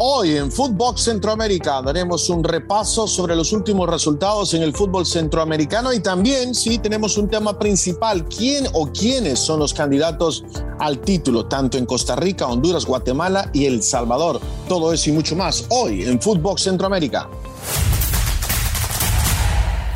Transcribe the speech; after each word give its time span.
Hoy 0.00 0.36
en 0.36 0.52
Footbox 0.52 1.02
Centroamérica 1.02 1.82
daremos 1.82 2.30
un 2.30 2.44
repaso 2.44 3.08
sobre 3.08 3.34
los 3.34 3.52
últimos 3.52 3.90
resultados 3.90 4.54
en 4.54 4.62
el 4.62 4.72
fútbol 4.72 5.04
centroamericano 5.04 5.92
y 5.92 5.98
también, 5.98 6.54
sí, 6.54 6.78
tenemos 6.78 7.18
un 7.18 7.28
tema 7.28 7.58
principal, 7.58 8.24
quién 8.26 8.68
o 8.74 8.86
quiénes 8.92 9.40
son 9.40 9.58
los 9.58 9.74
candidatos 9.74 10.44
al 10.78 11.00
título, 11.00 11.46
tanto 11.46 11.78
en 11.78 11.84
Costa 11.84 12.14
Rica, 12.14 12.46
Honduras, 12.46 12.86
Guatemala 12.86 13.50
y 13.52 13.66
El 13.66 13.82
Salvador. 13.82 14.40
Todo 14.68 14.92
eso 14.92 15.10
y 15.10 15.14
mucho 15.14 15.34
más 15.34 15.64
hoy 15.70 16.04
en 16.04 16.20
Footbox 16.20 16.62
Centroamérica. 16.62 17.28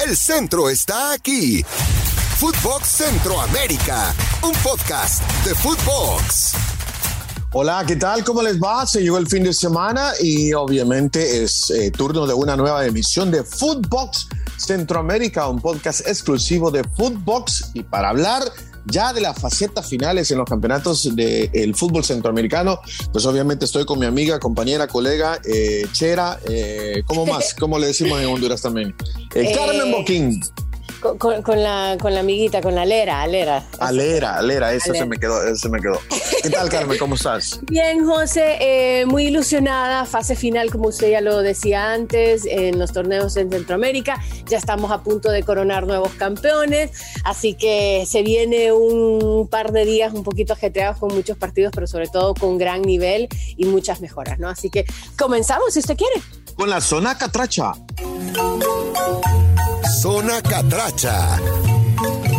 El 0.04 0.16
centro 0.16 0.68
está 0.68 1.12
aquí. 1.12 1.64
Footbox 2.39 2.89
Centroamérica, 2.89 4.12
un 4.43 4.52
podcast 4.64 5.23
de 5.45 5.54
Footbox. 5.54 6.71
Hola, 7.55 7.84
¿qué 7.87 7.96
tal? 7.96 8.25
¿Cómo 8.25 8.41
les 8.41 8.59
va? 8.59 8.87
Se 8.87 9.03
llegó 9.03 9.19
el 9.19 9.27
fin 9.27 9.45
de 9.45 9.52
semana 9.52 10.12
y 10.23 10.55
obviamente 10.55 11.43
es 11.43 11.69
eh, 11.69 11.91
turno 11.91 12.27
de 12.27 12.33
una 12.33 12.56
nueva 12.56 12.87
emisión 12.87 13.30
de 13.30 13.45
Footbox 13.45 14.29
Centroamérica, 14.56 15.47
un 15.48 15.60
podcast 15.60 16.09
exclusivo 16.09 16.70
de 16.70 16.83
Footbox 16.83 17.73
y 17.74 17.83
para 17.83 18.09
hablar 18.09 18.43
ya 18.87 19.12
de 19.12 19.20
las 19.20 19.38
facetas 19.38 19.87
finales 19.87 20.30
en 20.30 20.38
los 20.38 20.48
campeonatos 20.48 21.15
del 21.15 21.74
fútbol 21.74 22.05
centroamericano, 22.05 22.80
pues 23.12 23.27
obviamente 23.27 23.66
estoy 23.66 23.84
con 23.84 23.98
mi 23.98 24.07
amiga, 24.07 24.41
compañera, 24.41 24.87
colega, 24.87 25.38
eh, 25.45 25.87
Chera, 25.93 26.41
eh, 26.48 27.02
¿cómo 27.05 27.27
más? 27.32 27.52
¿Cómo 27.52 27.79
le 27.79 27.88
decimos 27.88 28.19
en 28.19 28.29
Honduras 28.29 28.62
también? 28.62 28.95
Carmen 29.30 29.93
Boquín. 29.93 30.41
Con, 31.02 31.62
la, 31.62 31.97
con 32.01 32.15
la 32.15 32.20
amiguita, 32.20 32.61
con 32.61 32.77
la 32.77 32.83
Alera, 32.83 33.23
Alera. 33.23 33.65
Alera, 33.80 34.37
Alera, 34.37 34.73
eso 34.73 34.95
se 34.95 35.05
me 35.05 35.19
quedó, 35.19 35.43
eso 35.43 35.56
se 35.56 35.69
me 35.69 35.80
quedó. 35.80 35.98
¿Qué 36.43 36.48
tal, 36.48 36.69
Carmen? 36.70 36.97
¿Cómo 36.97 37.16
estás? 37.16 37.59
Bien, 37.62 38.06
José, 38.06 38.59
eh, 38.60 39.07
muy 39.07 39.27
ilusionada, 39.27 40.05
fase 40.05 40.37
final, 40.37 40.70
como 40.70 40.88
usted 40.88 41.10
ya 41.10 41.20
lo 41.20 41.43
decía 41.43 41.93
antes, 41.93 42.46
en 42.46 42.79
los 42.79 42.93
torneos 42.93 43.37
en 43.37 43.51
Centroamérica. 43.51 44.23
Ya 44.46 44.59
estamos 44.59 44.93
a 44.93 45.02
punto 45.02 45.30
de 45.30 45.43
coronar 45.43 45.88
nuevos 45.88 46.13
campeones, 46.13 46.93
así 47.24 47.54
que 47.54 48.04
se 48.07 48.23
viene 48.23 48.71
un 48.71 49.48
par 49.48 49.73
de 49.73 49.85
días 49.85 50.13
un 50.13 50.23
poquito 50.23 50.52
ajetreados 50.52 50.98
con 50.98 51.13
muchos 51.13 51.37
partidos, 51.37 51.73
pero 51.74 51.88
sobre 51.88 52.07
todo 52.07 52.35
con 52.35 52.59
gran 52.59 52.82
nivel 52.82 53.29
y 53.57 53.65
muchas 53.65 54.01
mejoras, 54.01 54.38
¿no? 54.38 54.48
Así 54.48 54.71
que 54.71 54.85
comenzamos, 55.19 55.73
si 55.74 55.80
usted 55.80 55.96
quiere. 55.96 56.23
Con 56.54 56.71
la 56.71 56.80
zona 56.80 57.19
catracha. 57.19 57.73
Zona 60.01 60.40
Catracha. 60.40 62.32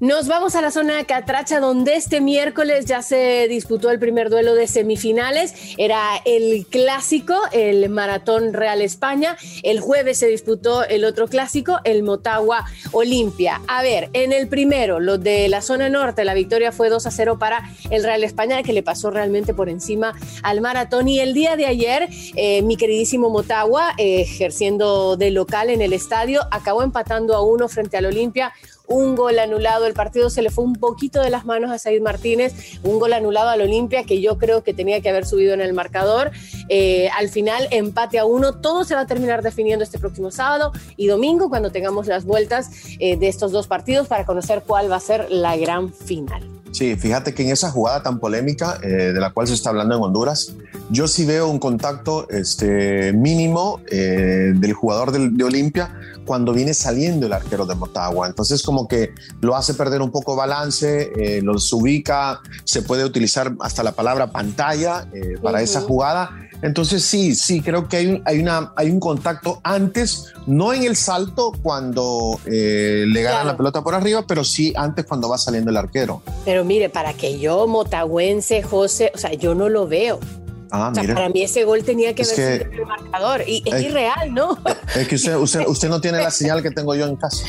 Nos 0.00 0.28
vamos 0.28 0.54
a 0.54 0.62
la 0.62 0.70
zona 0.70 1.04
Catracha, 1.04 1.60
donde 1.60 1.94
este 1.94 2.22
miércoles 2.22 2.86
ya 2.86 3.02
se 3.02 3.46
disputó 3.48 3.90
el 3.90 3.98
primer 3.98 4.30
duelo 4.30 4.54
de 4.54 4.66
semifinales. 4.66 5.52
Era 5.76 6.00
el 6.24 6.64
clásico, 6.64 7.34
el 7.52 7.86
Maratón 7.90 8.54
Real 8.54 8.80
España. 8.80 9.36
El 9.62 9.80
jueves 9.80 10.16
se 10.16 10.28
disputó 10.28 10.84
el 10.84 11.04
otro 11.04 11.28
clásico, 11.28 11.80
el 11.84 12.02
Motagua 12.02 12.64
Olimpia. 12.92 13.60
A 13.68 13.82
ver, 13.82 14.08
en 14.14 14.32
el 14.32 14.48
primero, 14.48 15.00
los 15.00 15.22
de 15.22 15.50
la 15.50 15.60
zona 15.60 15.90
norte, 15.90 16.24
la 16.24 16.32
victoria 16.32 16.72
fue 16.72 16.88
2 16.88 17.06
a 17.06 17.10
0 17.10 17.38
para 17.38 17.70
el 17.90 18.02
Real 18.02 18.24
España, 18.24 18.62
que 18.62 18.72
le 18.72 18.82
pasó 18.82 19.10
realmente 19.10 19.52
por 19.52 19.68
encima 19.68 20.14
al 20.42 20.62
Maratón. 20.62 21.08
Y 21.08 21.20
el 21.20 21.34
día 21.34 21.56
de 21.56 21.66
ayer, 21.66 22.08
eh, 22.36 22.62
mi 22.62 22.78
queridísimo 22.78 23.28
Motagua, 23.28 23.92
eh, 23.98 24.22
ejerciendo 24.22 25.18
de 25.18 25.30
local 25.30 25.68
en 25.68 25.82
el 25.82 25.92
estadio, 25.92 26.40
acabó 26.50 26.82
empatando 26.82 27.36
a 27.36 27.42
uno 27.42 27.68
frente 27.68 27.98
al 27.98 28.06
Olimpia 28.06 28.54
un 28.90 29.14
gol 29.14 29.38
anulado. 29.38 29.86
El 29.86 29.94
partido 29.94 30.28
se 30.28 30.42
le 30.42 30.50
fue 30.50 30.64
un 30.64 30.74
poquito 30.74 31.22
de 31.22 31.30
las 31.30 31.46
manos 31.46 31.70
a 31.70 31.78
Said 31.78 32.02
Martínez, 32.02 32.52
un 32.82 32.98
gol 32.98 33.14
anulado 33.14 33.48
al 33.48 33.62
Olimpia 33.62 34.04
que 34.04 34.20
yo 34.20 34.36
creo 34.36 34.62
que 34.62 34.74
tenía 34.74 35.00
que 35.00 35.08
haber 35.08 35.24
subido 35.24 35.54
en 35.54 35.62
el 35.62 35.72
marcador. 35.72 36.32
Eh, 36.68 37.08
al 37.16 37.28
final, 37.28 37.68
empate 37.70 38.18
a 38.18 38.26
uno. 38.26 38.60
Todo 38.60 38.84
se 38.84 38.94
va 38.94 39.02
a 39.02 39.06
terminar 39.06 39.42
definiendo 39.42 39.84
este 39.84 39.98
próximo 39.98 40.30
sábado 40.30 40.72
y 40.96 41.06
domingo 41.06 41.48
cuando 41.48 41.70
tengamos 41.70 42.08
las 42.08 42.24
vueltas 42.24 42.70
eh, 42.98 43.16
de 43.16 43.28
estos 43.28 43.52
dos 43.52 43.68
partidos 43.68 44.08
para 44.08 44.26
conocer 44.26 44.64
cuál 44.66 44.90
va 44.90 44.96
a 44.96 45.00
ser 45.00 45.30
la 45.30 45.56
gran 45.56 45.92
final. 45.92 46.42
Sí, 46.72 46.94
fíjate 46.94 47.34
que 47.34 47.42
en 47.42 47.50
esa 47.50 47.70
jugada 47.70 48.02
tan 48.02 48.20
polémica 48.20 48.78
eh, 48.82 48.86
de 48.86 49.20
la 49.20 49.30
cual 49.32 49.48
se 49.48 49.54
está 49.54 49.70
hablando 49.70 49.96
en 49.96 50.02
Honduras, 50.02 50.54
yo 50.90 51.08
sí 51.08 51.24
veo 51.24 51.48
un 51.48 51.58
contacto 51.58 52.28
este, 52.30 53.12
mínimo 53.12 53.80
del 53.90 54.72
jugador 54.72 55.12
de 55.12 55.44
Olimpia 55.44 55.94
cuando 56.30 56.52
viene 56.52 56.74
saliendo 56.74 57.26
el 57.26 57.32
arquero 57.32 57.66
de 57.66 57.74
Motagua. 57.74 58.28
Entonces 58.28 58.62
como 58.62 58.86
que 58.86 59.12
lo 59.40 59.56
hace 59.56 59.74
perder 59.74 60.00
un 60.00 60.12
poco 60.12 60.36
balance, 60.36 61.10
eh, 61.16 61.42
los 61.42 61.72
ubica, 61.72 62.40
se 62.62 62.82
puede 62.82 63.04
utilizar 63.04 63.52
hasta 63.58 63.82
la 63.82 63.90
palabra 63.90 64.30
pantalla 64.30 65.08
eh, 65.12 65.34
para 65.42 65.60
esa 65.60 65.80
jugada. 65.80 66.30
Entonces 66.62 67.02
sí, 67.02 67.34
sí, 67.34 67.62
creo 67.62 67.88
que 67.88 67.96
hay 67.96 68.06
un, 68.06 68.22
hay 68.26 68.38
una, 68.38 68.72
hay 68.76 68.90
un 68.90 69.00
contacto 69.00 69.60
antes, 69.64 70.26
no 70.46 70.72
en 70.72 70.84
el 70.84 70.94
salto 70.94 71.50
cuando 71.62 72.38
eh, 72.46 73.06
le 73.08 73.22
ganan 73.22 73.48
la 73.48 73.56
pelota 73.56 73.82
por 73.82 73.96
arriba, 73.96 74.24
pero 74.24 74.44
sí 74.44 74.72
antes 74.76 75.06
cuando 75.06 75.28
va 75.28 75.36
saliendo 75.36 75.72
el 75.72 75.78
arquero. 75.78 76.22
Pero 76.44 76.64
mire, 76.64 76.90
para 76.90 77.12
que 77.12 77.40
yo, 77.40 77.66
motagüense, 77.66 78.62
José, 78.62 79.10
o 79.16 79.18
sea, 79.18 79.32
yo 79.32 79.56
no 79.56 79.68
lo 79.68 79.88
veo. 79.88 80.20
Ah, 80.70 80.92
para 80.94 81.28
mí 81.28 81.42
ese 81.42 81.64
gol 81.64 81.82
tenía 81.82 82.14
que 82.14 82.22
haber 82.22 82.34
sido 82.34 82.72
el 82.72 82.86
marcador. 82.86 83.42
Y 83.46 83.62
es, 83.66 83.82
irreal, 83.82 84.32
¿no? 84.32 84.58
Es 84.94 85.08
que 85.08 85.16
usted, 85.16 85.36
usted, 85.36 85.88
no 85.88 86.00
tiene 86.00 86.18
la 86.18 86.30
señal 86.30 86.62
que 86.62 86.70
tengo 86.70 86.94
yo 86.94 87.06
en 87.06 87.16
casa. 87.16 87.44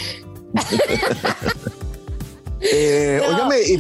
Eh, 2.63 3.19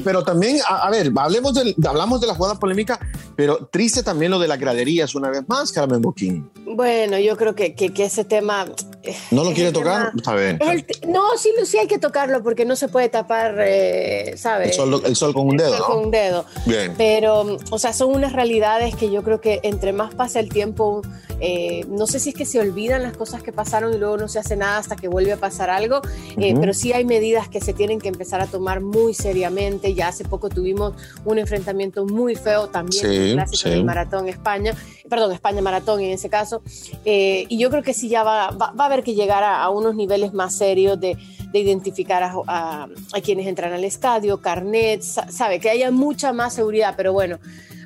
pero 0.03 0.23
también, 0.23 0.57
a, 0.67 0.89
ver, 0.89 1.11
hablemos 1.15 1.53
hablamos 1.87 2.19
de 2.19 2.25
la 2.27 2.33
jugada 2.33 2.59
polémica, 2.59 2.99
pero 3.35 3.67
triste 3.67 4.01
también 4.01 4.31
lo 4.31 4.39
de 4.39 4.47
las 4.47 4.59
graderías 4.59 5.13
una 5.13 5.29
vez 5.29 5.47
más, 5.47 5.71
Carmen 5.71 6.01
Boquín. 6.01 6.49
Bueno, 6.65 7.19
yo 7.19 7.37
creo 7.37 7.53
que, 7.53 7.75
que, 7.75 7.91
ese 8.03 8.25
tema... 8.25 8.65
Eh, 9.03 9.15
¿No 9.31 9.43
lo 9.43 9.53
quiere 9.53 9.71
tocar? 9.71 10.11
Está 10.15 10.35
bien. 10.35 10.59
no, 11.07 11.37
sí, 11.37 11.51
sí 11.65 11.77
hay 11.77 11.87
que 11.87 11.97
tocarlo 11.97 12.43
porque 12.43 12.65
no 12.65 12.75
se 12.75 12.87
puede 12.87 13.09
tapar, 13.09 13.55
eh, 13.59 14.35
¿sabes? 14.37 14.77
El 14.77 15.15
sol, 15.15 15.33
con 15.33 15.47
un 15.47 15.57
dedo. 15.57 15.75
El 15.75 15.81
con 15.81 16.05
un 16.05 16.11
dedo. 16.11 16.45
Bien. 16.65 16.93
Pero, 16.97 17.57
o 17.69 17.79
sea, 17.79 17.93
son 17.93 18.13
unas 18.13 18.33
realidades 18.33 18.95
que 18.95 19.11
yo 19.11 19.23
creo 19.23 19.41
que 19.41 19.59
entre 19.63 19.93
más 19.93 20.13
pasa 20.13 20.39
el 20.39 20.49
tiempo, 20.49 21.01
eh, 21.39 21.85
no 21.89 22.05
sé 22.05 22.19
si 22.19 22.29
es 22.29 22.35
que 22.35 22.45
se 22.45 22.59
olvidan 22.59 23.01
las 23.01 23.17
cosas 23.17 23.41
que 23.41 23.51
pasaron 23.51 23.93
y 23.93 23.97
luego 23.97 24.17
no 24.17 24.27
se 24.27 24.39
hace 24.39 24.55
nada 24.55 24.77
hasta 24.77 24.95
que 24.95 25.07
vuelve 25.07 25.33
a 25.33 25.37
pasar 25.37 25.69
algo, 25.69 26.01
pero 26.35 26.73
sí 26.73 26.93
hay 26.93 27.05
medidas 27.05 27.49
que 27.49 27.61
se 27.61 27.73
tienen 27.73 27.99
que 27.99 28.09
empezar 28.09 28.41
a 28.41 28.47
tomar 28.47 28.81
muy 28.81 29.13
seriamente. 29.13 29.93
Ya 29.93 30.09
hace 30.09 30.23
poco 30.23 30.49
tuvimos 30.49 30.93
un 31.25 31.39
enfrentamiento 31.39 32.05
muy 32.05 32.35
feo 32.35 32.67
también 32.67 33.05
en 33.05 33.21
el 33.21 33.33
clásico 33.33 33.69
del 33.69 33.83
Maratón 33.83 34.27
España, 34.27 34.75
perdón, 35.11 35.33
España 35.33 35.61
Maratón 35.61 35.99
en 35.99 36.11
ese 36.11 36.29
caso 36.29 36.63
eh, 37.03 37.45
y 37.49 37.57
yo 37.57 37.69
creo 37.69 37.83
que 37.83 37.93
sí 37.93 38.07
ya 38.07 38.23
va, 38.23 38.51
va, 38.51 38.73
a 38.77 38.85
haber 38.85 39.03
que 39.03 39.13
llegar 39.13 39.43
a, 39.43 39.69
unos 39.69 39.93
niveles 39.93 40.31
más 40.33 40.55
serios 40.55 40.97
de, 41.01 41.17
de 41.51 41.59
identificar 41.59 42.23
a, 42.23 42.87
a, 42.87 43.21
quienes 43.21 43.45
entran 43.45 43.73
al 43.73 43.83
estadio, 43.83 44.39
carnet, 44.39 45.01
sabe, 45.01 45.59
que 45.59 45.69
haya 45.69 45.91
mucha 45.91 46.31
más 46.31 46.53
seguridad, 46.53 46.93
pero 46.95 47.11
bueno, 47.11 47.39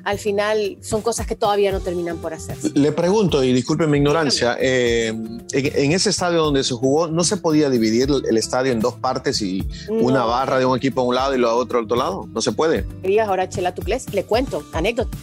al 0.04 0.20
final 0.20 0.78
son 0.82 1.02
cosas 1.02 1.26
que 1.26 1.34
todavía 1.34 1.72
no 1.72 1.80
terminan 1.80 2.18
por 2.18 2.32
hacer. 2.32 2.56
Le 2.76 2.92
pregunto, 2.92 3.42
y 3.42 3.52
disculpe 3.52 3.88
mi 3.88 3.98
ignorancia, 3.98 4.56
eh, 4.60 5.08
en, 5.52 5.92
ese 5.92 6.10
estadio 6.10 6.44
donde 6.44 6.62
se 6.62 6.74
jugó, 6.74 7.08
¿no 7.08 7.24
se 7.24 7.38
podía 7.38 7.68
dividir 7.70 8.08
el 8.28 8.36
estadio 8.36 8.70
en 8.70 8.78
dos 8.78 8.94
partes 8.94 9.42
y 9.42 9.66
una 9.88 10.24
barra 10.24 10.60
de 10.60 10.64
un 10.64 10.76
equipo 10.76 11.00
a 11.00 11.04
un 11.04 11.16
lado 11.16 11.34
y 11.34 11.40
la 11.40 11.52
otra 11.52 11.78
al 11.78 11.86
otro 11.86 11.96
lado? 11.96 12.28
¿No 12.32 12.40
se 12.40 12.52
puede? 12.52 12.86
Ahora 13.26 13.48
Chela 13.48 13.74
Tucles, 13.74 14.14
le 14.14 14.22
cuento, 14.22 14.62
anécdota. 14.72 15.18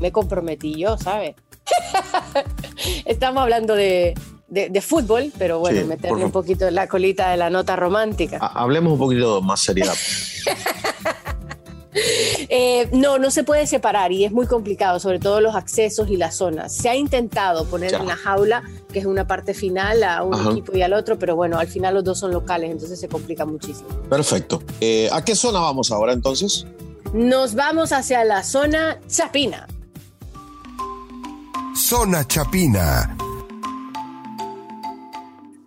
Me 0.00 0.12
comprometí 0.12 0.74
yo, 0.78 0.98
¿sabe? 0.98 1.34
Estamos 3.04 3.42
hablando 3.42 3.74
de, 3.74 4.14
de, 4.48 4.80
fútbol, 4.80 5.32
pero 5.38 5.58
bueno, 5.58 5.84
meterle 5.86 6.24
un 6.24 6.32
poquito 6.32 6.70
la 6.70 6.88
colita 6.88 7.30
de 7.30 7.36
la 7.36 7.50
nota 7.50 7.76
romántica. 7.76 8.38
hablemos 8.38 8.92
un 8.94 8.98
poquito 8.98 9.42
más 9.42 9.60
seriedad. 9.60 9.94
Eh, 12.48 12.88
no, 12.92 13.18
no 13.18 13.30
se 13.30 13.42
puede 13.42 13.66
separar 13.66 14.12
y 14.12 14.24
es 14.24 14.32
muy 14.32 14.46
complicado, 14.46 15.00
sobre 15.00 15.18
todo 15.18 15.40
los 15.40 15.54
accesos 15.54 16.08
y 16.10 16.16
las 16.16 16.36
zonas. 16.36 16.74
Se 16.74 16.88
ha 16.88 16.94
intentado 16.94 17.64
poner 17.64 17.94
en 17.94 18.06
la 18.06 18.16
jaula, 18.16 18.62
que 18.92 18.98
es 18.98 19.06
una 19.06 19.26
parte 19.26 19.54
final, 19.54 20.02
a 20.04 20.22
un 20.22 20.52
equipo 20.52 20.76
y 20.76 20.82
al 20.82 20.92
otro, 20.92 21.18
pero 21.18 21.36
bueno, 21.36 21.58
al 21.58 21.68
final 21.68 21.94
los 21.94 22.04
dos 22.04 22.18
son 22.18 22.32
locales, 22.32 22.70
entonces 22.70 23.00
se 23.00 23.08
complica 23.08 23.44
muchísimo. 23.46 23.88
Perfecto. 24.08 24.62
Eh, 24.80 25.08
¿A 25.10 25.24
qué 25.24 25.34
zona 25.34 25.60
vamos 25.60 25.90
ahora 25.90 26.12
entonces? 26.12 26.66
Nos 27.12 27.54
vamos 27.54 27.92
hacia 27.92 28.24
la 28.24 28.42
zona 28.44 29.00
Chapina. 29.08 29.66
Zona 31.76 32.24
Chapina. 32.24 33.25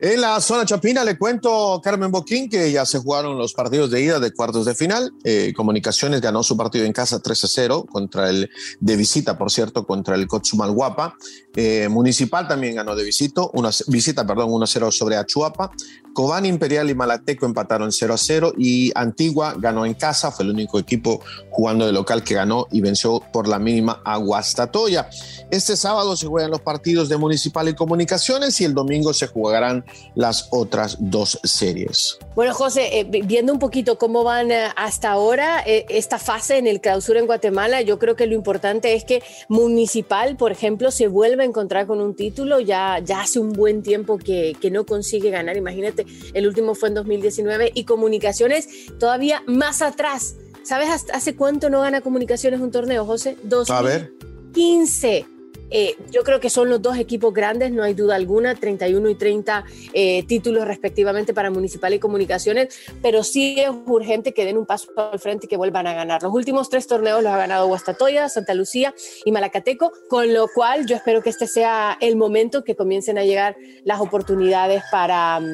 En 0.02 0.22
la 0.22 0.40
zona 0.40 0.66
chapina 0.66 1.04
le 1.04 1.18
cuento 1.18 1.82
Carmen 1.84 2.10
Boquín 2.10 2.50
que 2.50 2.72
ya 2.72 2.86
se 2.86 3.00
jugaron 3.00 3.38
los 3.38 3.54
partidos 3.54 3.92
de 3.92 4.02
ida 4.02 4.18
de 4.18 4.32
cuartos 4.32 4.66
de 4.66 4.74
final. 4.74 5.12
Eh, 5.26 5.52
Comunicaciones 5.54 6.22
ganó 6.22 6.42
su 6.42 6.56
partido 6.56 6.86
en 6.86 6.94
casa 6.94 7.20
3 7.20 7.44
a 7.44 7.48
0 7.50 7.86
contra 7.92 8.30
el 8.30 8.50
de 8.80 8.96
visita, 8.96 9.38
por 9.38 9.52
cierto, 9.52 9.86
contra 9.86 10.16
el 10.16 10.26
Cotzumalguapa. 10.26 11.16
Eh, 11.54 11.90
Municipal 11.90 12.48
también 12.48 12.76
ganó 12.76 12.96
de 12.96 13.04
visita, 13.04 13.42
una 13.52 13.72
visita, 13.88 14.26
perdón, 14.26 14.54
1 14.54 14.64
a 14.64 14.68
0 14.68 14.92
sobre 14.92 15.18
Achuapa. 15.18 15.72
Cobán 16.14 16.46
Imperial 16.46 16.90
y 16.90 16.96
Malateco 16.96 17.46
empataron 17.46 17.92
0 17.92 18.14
a 18.14 18.18
0 18.18 18.54
y 18.58 18.92
Antigua 18.96 19.56
ganó 19.58 19.86
en 19.86 19.94
casa, 19.94 20.32
fue 20.32 20.46
el 20.46 20.52
único 20.52 20.80
equipo 20.80 21.22
jugando 21.50 21.86
de 21.86 21.92
local 21.92 22.24
que 22.24 22.36
ganó 22.36 22.68
y 22.72 22.82
venció 22.82 23.22
por 23.32 23.48
la 23.48 23.60
mínima 23.60 24.02
a 24.06 24.18
Guastatoya. 24.18 25.10
Este 25.52 25.76
sábado 25.76 26.16
se 26.16 26.28
juegan 26.28 26.52
los 26.52 26.62
partidos 26.62 27.10
de 27.10 27.18
Municipal 27.18 27.68
y 27.70 27.76
Comunicaciones 27.76 28.60
y 28.62 28.66
el 28.66 28.74
domingo 28.74 29.14
se 29.14 29.28
jugarán 29.28 29.86
las 30.16 30.48
otras 30.52 30.98
dos 31.00 31.40
series. 31.44 32.18
Bueno, 32.36 32.54
José, 32.54 33.00
eh, 33.00 33.04
viendo 33.04 33.52
un 33.54 33.60
poquito 33.60 33.98
cómo 33.98 34.24
van 34.24 34.52
eh, 34.52 34.68
hasta 34.76 35.12
ahora 35.12 35.64
eh, 35.66 35.86
esta 35.90 36.20
fase 36.20 36.58
en 36.58 36.68
el 36.68 36.82
clausura 36.82 37.20
en 37.20 37.26
Guatemala, 37.26 37.82
yo 37.82 38.00
creo 38.00 38.16
que 38.16 38.28
lo 38.28 38.36
importante 38.36 38.94
es 38.96 39.04
que 39.04 39.24
Municipal, 39.48 40.38
por 40.38 40.52
ejemplo, 40.52 40.92
se 40.92 41.08
vuelva 41.08 41.44
a 41.44 41.46
encontrar 41.46 41.88
con 41.88 42.02
un 42.02 42.16
título. 42.16 42.60
Ya, 42.60 43.00
ya 43.00 43.22
hace 43.22 43.40
un 43.40 43.54
buen 43.54 43.84
tiempo 43.84 44.18
que, 44.18 44.56
que 44.60 44.72
no 44.72 44.86
consigue 44.86 45.30
ganar. 45.30 45.58
Imagínate, 45.58 46.06
el 46.34 46.48
último 46.48 46.76
fue 46.76 46.90
en 46.90 46.96
2019 46.96 47.72
y 47.74 47.86
Comunicaciones 47.86 48.68
todavía 49.00 49.44
más 49.48 49.82
atrás. 49.82 50.36
¿Sabes 50.64 50.90
hace 51.12 51.36
cuánto 51.36 51.70
no 51.70 51.82
gana 51.82 52.02
Comunicaciones 52.02 52.60
un 52.60 52.72
torneo, 52.72 53.06
José? 53.06 53.38
2015. 53.44 55.39
Eh, 55.72 55.98
yo 56.12 56.24
creo 56.24 56.40
que 56.40 56.50
son 56.50 56.70
los 56.70 56.82
dos 56.82 56.98
equipos 56.98 57.34
grandes, 57.34 57.72
no 57.72 57.84
hay 57.84 57.94
duda 57.94 58.16
alguna, 58.16 58.56
31 58.56 59.10
y 59.10 59.16
30 59.16 59.66
eh, 59.94 60.24
títulos 60.24 60.68
respectivamente 60.68 61.34
para 61.34 61.52
Municipal 61.52 61.94
y 61.94 62.00
Comunicaciones, 62.00 62.76
pero 63.02 63.24
sí 63.24 63.56
es 63.60 63.70
urgente 63.86 64.34
que 64.34 64.46
den 64.46 64.58
un 64.58 64.66
paso 64.66 64.90
al 64.98 65.20
frente 65.20 65.46
y 65.46 65.50
que 65.50 65.58
vuelvan 65.58 65.88
a 65.88 65.94
ganar. 65.94 66.24
Los 66.24 66.34
últimos 66.34 66.70
tres 66.70 66.88
torneos 66.88 67.24
los 67.24 67.32
ha 67.32 67.38
ganado 67.38 67.68
Guastatoya, 67.68 68.30
Santa 68.30 68.54
Lucía 68.54 68.94
y 69.26 69.32
Malacateco, 69.32 69.92
con 70.10 70.34
lo 70.34 70.48
cual 70.48 70.86
yo 70.86 70.96
espero 70.96 71.22
que 71.22 71.30
este 71.30 71.48
sea 71.48 71.98
el 72.02 72.16
momento 72.16 72.64
que 72.64 72.76
comiencen 72.76 73.18
a 73.18 73.24
llegar 73.24 73.56
las 73.84 74.00
oportunidades 74.00 74.84
para, 74.92 75.40
mm, 75.40 75.46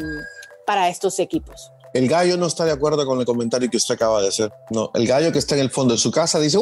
para 0.65 0.89
estos 0.89 1.19
equipos. 1.19 1.71
El 1.93 2.09
gallo 2.09 2.35
no 2.35 2.47
está 2.47 2.65
de 2.65 2.73
acuerdo 2.73 3.05
con 3.05 3.21
el 3.21 3.25
comentario 3.25 3.69
que 3.69 3.77
usted 3.77 3.95
acaba 3.95 4.21
de 4.21 4.27
hacer. 4.27 4.51
No, 4.69 4.91
el 4.95 5.07
gallo 5.07 5.31
que 5.31 5.39
está 5.39 5.55
en 5.55 5.61
el 5.61 5.69
fondo 5.69 5.93
de 5.93 5.97
su 5.97 6.11
casa 6.11 6.41
dice, 6.41 6.57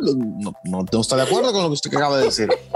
no, 0.00 0.52
no, 0.64 0.84
no 0.90 1.00
está 1.00 1.14
de 1.14 1.22
acuerdo 1.22 1.52
con 1.52 1.62
lo 1.62 1.68
que 1.68 1.74
usted 1.74 1.94
acaba 1.94 2.18
de 2.18 2.24
decir. 2.24 2.48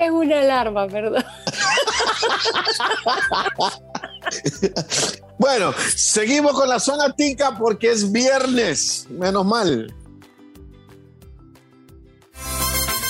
Es 0.00 0.10
una 0.10 0.40
alarma, 0.40 0.88
perdón. 0.88 1.22
bueno, 5.38 5.74
seguimos 5.94 6.52
con 6.52 6.70
la 6.70 6.80
zona 6.80 7.12
tica 7.12 7.58
porque 7.58 7.90
es 7.90 8.10
viernes. 8.10 9.06
Menos 9.10 9.44
mal. 9.44 9.94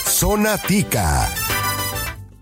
Zona 0.04 0.58
tica. 0.58 1.32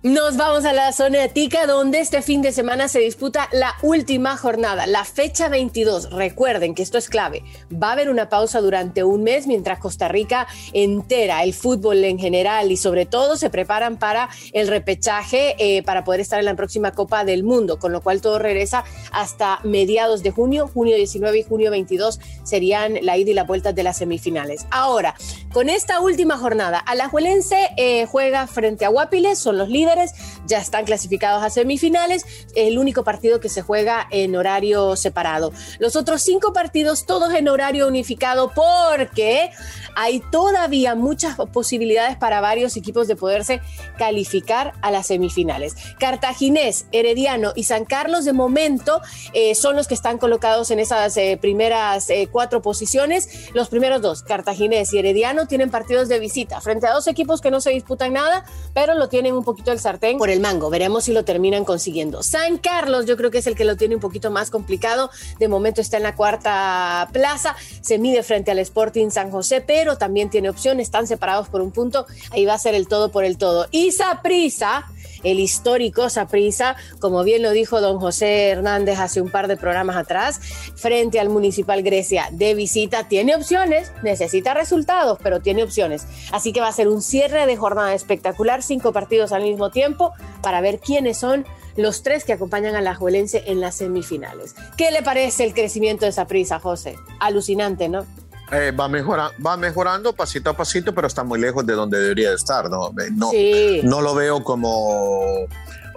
Nos 0.05 0.37
vamos 0.37 0.65
a 0.65 0.73
la 0.73 0.93
zona 0.93 1.27
tica 1.27 1.67
donde 1.67 1.99
este 1.99 2.23
fin 2.23 2.41
de 2.41 2.53
semana 2.53 2.87
se 2.87 3.01
disputa 3.01 3.49
la 3.51 3.75
última 3.83 4.37
jornada, 4.37 4.87
la 4.87 5.05
fecha 5.05 5.49
22. 5.49 6.13
Recuerden 6.13 6.77
que 6.77 6.85
esto 6.85 6.99
es 6.99 7.09
clave. 7.09 7.43
Va 7.73 7.89
a 7.89 7.93
haber 7.95 8.09
una 8.09 8.29
pausa 8.29 8.61
durante 8.61 9.03
un 9.03 9.25
mes 9.25 9.49
mientras 9.49 9.81
Costa 9.81 10.07
Rica 10.07 10.47
entera, 10.73 11.43
el 11.43 11.53
fútbol 11.53 12.05
en 12.05 12.21
general 12.21 12.71
y 12.71 12.77
sobre 12.77 13.07
todo 13.07 13.37
se 13.37 13.51
preparan 13.51 13.97
para 13.97 14.29
el 14.53 14.69
repechaje 14.69 15.57
eh, 15.59 15.83
para 15.83 16.05
poder 16.05 16.21
estar 16.21 16.39
en 16.39 16.45
la 16.45 16.55
próxima 16.55 16.93
Copa 16.93 17.25
del 17.25 17.43
Mundo, 17.43 17.81
con 17.81 17.91
lo 17.91 18.01
cual 18.01 18.21
todo 18.21 18.39
regresa 18.39 18.85
hasta 19.11 19.59
mediados 19.65 20.23
de 20.23 20.31
junio, 20.31 20.71
junio 20.73 20.95
19 20.95 21.41
y 21.41 21.43
junio 21.43 21.73
22 21.73 22.21
serían 22.45 23.01
la 23.03 23.17
ida 23.17 23.33
y 23.33 23.35
la 23.35 23.43
vuelta 23.43 23.73
de 23.73 23.83
las 23.83 23.97
semifinales. 23.97 24.65
Ahora, 24.71 25.17
con 25.53 25.69
esta 25.69 26.01
última 26.01 26.37
jornada, 26.37 26.79
Alajuelense 26.79 27.71
eh, 27.77 28.07
juega 28.07 28.47
frente 28.47 28.85
a 28.85 28.89
Guapiles, 28.89 29.39
son 29.39 29.59
los 29.59 29.69
líderes 29.69 30.15
ya 30.49 30.59
están 30.59 30.85
clasificados 30.85 31.43
a 31.45 31.51
semifinales, 31.51 32.25
el 32.57 32.79
único 32.79 33.05
partido 33.05 33.39
que 33.39 33.49
se 33.49 33.63
juega 33.63 34.09
en 34.11 34.35
horario 34.35 34.97
separado. 34.97 35.53
Los 35.79 35.95
otros 35.95 36.23
cinco 36.23 36.53
partidos 36.53 37.07
todos 37.07 37.35
en 37.35 37.49
horario 37.49 37.87
unificado 37.87 38.53
porque 38.55 39.51
hay 39.95 40.21
todavía 40.33 40.95
muchas 40.95 41.37
posibilidades 41.53 42.17
para 42.17 42.41
varios 42.41 42.77
equipos 42.77 43.09
de 43.09 43.17
poderse 43.17 43.61
calificar 43.99 44.73
a 44.81 44.91
las 44.91 45.09
semifinales. 45.09 45.75
Cartaginés, 45.99 46.87
Herediano 46.93 47.53
y 47.55 47.65
San 47.65 47.85
Carlos 47.85 48.25
de 48.25 48.33
momento 48.33 49.01
eh, 49.35 49.55
son 49.55 49.77
los 49.77 49.87
que 49.87 49.95
están 49.95 50.19
colocados 50.19 50.71
en 50.71 50.79
esas 50.79 51.17
eh, 51.17 51.39
primeras 51.41 52.09
cuatro 52.33 52.63
posiciones. 52.63 53.51
Los 53.53 53.69
primeros 53.69 54.01
dos, 54.01 54.23
Cartaginés 54.23 54.93
y 54.93 54.99
Herediano, 54.99 55.38
tienen 55.47 55.71
partidos 55.71 56.09
de 56.09 56.19
visita 56.19 56.61
frente 56.61 56.87
a 56.87 56.93
dos 56.93 57.07
equipos 57.07 57.41
que 57.41 57.51
no 57.51 57.61
se 57.61 57.71
disputan 57.71 58.13
nada, 58.13 58.45
pero 58.75 58.95
lo 58.95 59.09
tienen 59.09 59.35
un 59.35 59.45
poquito 59.45 59.73
el 59.73 59.79
sartén 59.79 60.19
por 60.19 60.31
el 60.31 60.41
mango. 60.41 60.71
Veremos 60.71 61.05
si 61.05 61.13
lo 61.13 61.25
terminan 61.25 61.65
consiguiendo. 61.65 62.23
San 62.23 62.59
Carlos, 62.59 63.07
yo 63.07 63.17
creo 63.17 63.31
que 63.31 63.39
es 63.39 63.47
el 63.47 63.55
que 63.55 63.65
lo 63.65 63.77
tiene 63.77 63.95
un 63.95 64.01
poquito 64.01 64.31
más 64.31 64.51
complicado. 64.51 65.11
De 65.39 65.49
momento 65.49 65.81
está 65.81 65.97
en 65.97 66.03
la 66.03 66.15
cuarta 66.15 67.09
plaza, 67.13 67.57
se 67.81 67.99
mide 67.99 68.23
frente 68.23 68.51
al 68.51 68.59
Sporting 68.59 69.11
San 69.11 69.31
José, 69.31 69.61
pero 69.61 69.97
también 69.97 70.31
tiene 70.31 70.49
opción, 70.51 70.81
están 70.81 71.07
separados 71.07 71.49
por 71.49 71.61
un 71.61 71.71
punto, 71.71 72.07
ahí 72.31 72.47
va 72.47 72.55
a 72.55 72.59
ser 72.59 72.75
el 72.75 72.89
todo 72.89 73.11
por 73.11 73.25
el 73.25 73.39
todo. 73.39 73.67
Y 73.71 73.93
Saprisa, 73.93 74.87
el 75.23 75.41
histórico 75.41 76.09
Saprisa, 76.09 76.77
como 77.01 77.25
bien 77.25 77.43
lo 77.43 77.51
dijo 77.51 77.81
don 77.81 77.99
José 77.99 78.49
Hernández 78.49 78.99
hace 78.99 79.21
un 79.21 79.31
par 79.31 79.49
de 79.49 79.57
programas 79.57 79.97
atrás, 79.97 80.41
frente 80.77 81.21
al 81.21 81.29
Municipal 81.29 81.83
Grecia 81.83 82.29
de 82.31 82.55
visita, 82.55 83.09
tiene 83.09 83.35
opciones, 83.35 83.93
necesita 84.03 84.55
resultados, 84.55 85.19
pero 85.23 85.28
tiene 85.41 85.63
opciones. 85.63 86.07
Así 86.33 86.53
que 86.53 86.61
va 86.61 86.69
a 86.69 86.73
ser 86.73 86.89
un 86.89 87.03
cierre 87.03 87.47
de 87.47 87.57
jornada 87.57 87.95
espectacular, 87.95 88.63
cinco 88.63 88.93
partidos 88.93 89.33
al 89.33 89.43
mismo 89.43 89.71
tiempo, 89.71 90.13
para 90.43 90.61
ver 90.61 90.81
quiénes 90.81 91.19
son 91.19 91.47
los 91.77 92.03
tres 92.03 92.25
que 92.25 92.33
acompañan 92.33 92.75
a 92.75 92.81
la 92.81 92.95
Juelense 92.95 93.45
en 93.47 93.61
las 93.61 93.77
semifinales. 93.77 94.55
¿Qué 94.77 94.91
le 94.91 95.03
parece 95.03 95.45
el 95.45 95.55
crecimiento 95.55 96.07
de 96.07 96.13
Saprisa, 96.13 96.59
José? 96.59 96.99
Alucinante, 97.21 97.89
¿no? 97.89 98.05
Eh, 98.51 98.73
va, 98.73 98.89
mejora, 98.89 99.31
va 99.45 99.57
mejorando 99.57 100.15
pasito 100.15 100.51
a 100.51 100.57
pasito, 100.57 100.95
pero 100.95 101.07
está 101.07 101.23
muy 101.23 101.39
lejos 101.39 101.67
de 101.67 101.75
donde 101.75 101.99
debería 102.01 102.33
estar. 102.33 102.71
No, 102.71 102.91
no, 103.13 103.31
no 103.83 104.01
lo 104.01 104.15
veo 104.15 104.43
como 104.43 105.47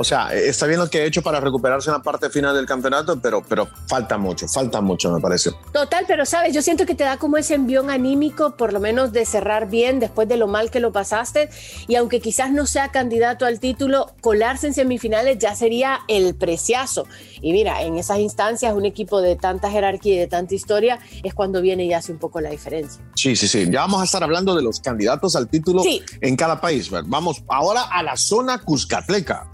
o 0.01 0.03
sea, 0.03 0.33
está 0.33 0.65
bien 0.65 0.79
lo 0.79 0.89
que 0.89 0.99
ha 0.99 1.03
hecho 1.05 1.21
para 1.21 1.39
recuperarse 1.39 1.91
en 1.91 1.93
la 1.93 2.01
parte 2.01 2.29
final 2.31 2.55
del 2.55 2.65
campeonato, 2.65 3.19
pero, 3.19 3.43
pero 3.47 3.67
falta 3.87 4.17
mucho, 4.17 4.47
falta 4.47 4.81
mucho, 4.81 5.11
me 5.11 5.21
parece. 5.21 5.51
Total, 5.71 6.05
pero 6.07 6.25
sabes, 6.25 6.55
yo 6.55 6.63
siento 6.63 6.87
que 6.87 6.95
te 6.95 7.03
da 7.03 7.17
como 7.17 7.37
ese 7.37 7.53
envión 7.53 7.91
anímico, 7.91 8.57
por 8.57 8.73
lo 8.73 8.79
menos 8.79 9.11
de 9.13 9.25
cerrar 9.25 9.69
bien 9.69 9.99
después 9.99 10.27
de 10.27 10.37
lo 10.37 10.47
mal 10.47 10.71
que 10.71 10.79
lo 10.79 10.91
pasaste. 10.91 11.49
Y 11.87 11.95
aunque 11.95 12.19
quizás 12.19 12.51
no 12.51 12.65
sea 12.65 12.89
candidato 12.89 13.45
al 13.45 13.59
título, 13.59 14.11
colarse 14.21 14.65
en 14.67 14.73
semifinales 14.73 15.37
ya 15.37 15.55
sería 15.55 15.99
el 16.07 16.33
preciazo. 16.33 17.05
Y 17.41 17.53
mira, 17.53 17.81
en 17.81 17.97
esas 17.97 18.19
instancias, 18.19 18.73
un 18.73 18.85
equipo 18.85 19.21
de 19.21 19.35
tanta 19.35 19.69
jerarquía 19.69 20.15
y 20.15 20.17
de 20.19 20.27
tanta 20.27 20.53
historia 20.53 20.99
es 21.23 21.33
cuando 21.33 21.61
viene 21.61 21.85
y 21.85 21.93
hace 21.93 22.11
un 22.11 22.19
poco 22.19 22.39
la 22.41 22.49
diferencia. 22.49 23.03
Sí, 23.15 23.35
sí, 23.35 23.47
sí. 23.47 23.65
Ya 23.71 23.81
vamos 23.81 24.01
a 24.01 24.05
estar 24.05 24.23
hablando 24.23 24.55
de 24.55 24.63
los 24.63 24.79
candidatos 24.79 25.35
al 25.35 25.49
título 25.49 25.83
en 26.21 26.35
cada 26.35 26.61
país. 26.61 26.89
Vamos 26.89 27.43
ahora 27.47 27.83
a 27.83 28.03
la 28.03 28.15
zona 28.15 28.59
Cuscatleca. 28.59 29.49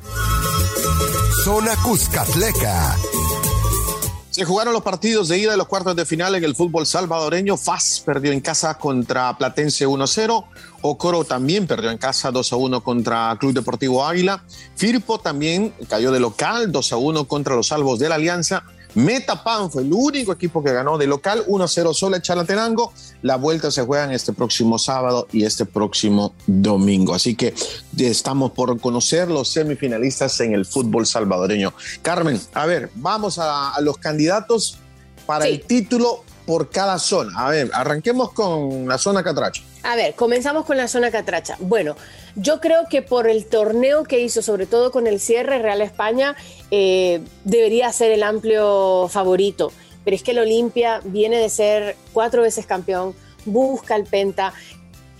Zona 1.43 1.75
Cuscatleca. 1.83 2.95
Se 4.37 4.45
jugaron 4.45 4.71
los 4.71 4.83
partidos 4.83 5.29
de 5.29 5.39
ida 5.39 5.49
de 5.49 5.57
los 5.57 5.65
cuartos 5.65 5.95
de 5.95 6.05
final 6.05 6.35
en 6.35 6.43
el 6.43 6.53
fútbol 6.53 6.85
salvadoreño. 6.85 7.57
FAS 7.57 8.03
perdió 8.05 8.31
en 8.31 8.39
casa 8.39 8.77
contra 8.77 9.35
Platense 9.35 9.87
1-0. 9.87 10.45
Ocoro 10.81 11.23
también 11.23 11.65
perdió 11.65 11.89
en 11.89 11.97
casa 11.97 12.31
2-1 12.31 12.83
contra 12.83 13.35
Club 13.39 13.53
Deportivo 13.53 14.05
Águila. 14.05 14.43
Firpo 14.75 15.19
también 15.19 15.73
cayó 15.89 16.11
de 16.11 16.19
local 16.19 16.71
2-1 16.71 17.25
contra 17.25 17.55
los 17.55 17.65
Salvos 17.65 17.97
de 17.97 18.09
la 18.09 18.13
Alianza. 18.13 18.63
Metapan 18.97 19.69
fue 19.69 19.83
el 19.83 19.93
único 19.93 20.31
equipo 20.31 20.63
que 20.63 20.73
ganó 20.73 20.97
de 20.97 21.05
local 21.05 21.45
1-0 21.45 21.93
solo 21.93 22.17
Chalatenango. 22.17 22.91
La 23.21 23.35
vuelta 23.35 23.69
se 23.69 23.83
juega 23.83 24.05
en 24.05 24.11
este 24.11 24.33
próximo 24.33 24.79
sábado 24.79 25.27
y 25.31 25.43
este 25.43 25.65
próximo 25.65 26.33
domingo. 26.47 27.13
Así 27.13 27.35
que 27.35 27.53
estamos 27.95 28.53
por 28.53 28.79
conocer 28.79 29.27
los 29.27 29.49
semifinalistas 29.49 30.39
en 30.39 30.55
el 30.55 30.65
fútbol 30.65 31.05
salvadoreño. 31.05 31.75
Carmen, 32.01 32.41
a 32.55 32.65
ver, 32.65 32.89
vamos 32.95 33.37
a, 33.39 33.79
los 33.81 33.99
candidatos 33.99 34.79
para 35.27 35.45
el 35.45 35.61
título 35.61 36.23
por 36.47 36.71
cada 36.71 36.97
zona. 36.97 37.37
A 37.37 37.51
ver, 37.51 37.69
arranquemos 37.75 38.31
con 38.31 38.87
la 38.87 38.97
zona 38.97 39.21
Catracha. 39.23 39.61
A 39.87 39.95
ver, 39.95 40.15
comenzamos 40.15 40.65
con 40.65 40.75
la 40.75 40.89
zona 40.89 41.11
Catracha. 41.11 41.55
Bueno, 41.61 41.95
yo 42.35 42.59
creo 42.59 42.89
que 42.89 43.01
por 43.01 43.25
el 43.25 43.45
torneo 43.45 44.03
que 44.03 44.19
hizo, 44.19 44.41
sobre 44.41 44.65
todo 44.65 44.91
con 44.91 45.07
el 45.07 45.21
cierre 45.21 45.59
Real 45.59 45.79
España, 45.79 46.35
eh, 46.71 47.21
debería 47.45 47.89
ser 47.93 48.11
el 48.11 48.21
amplio 48.21 49.07
favorito. 49.09 49.71
Pero 50.03 50.13
es 50.13 50.23
que 50.23 50.31
el 50.31 50.39
Olimpia 50.39 50.99
viene 51.05 51.37
de 51.37 51.47
ser 51.47 51.95
cuatro 52.11 52.41
veces 52.41 52.65
campeón, 52.65 53.15
busca 53.45 53.95
el 53.95 54.03
Penta, 54.03 54.53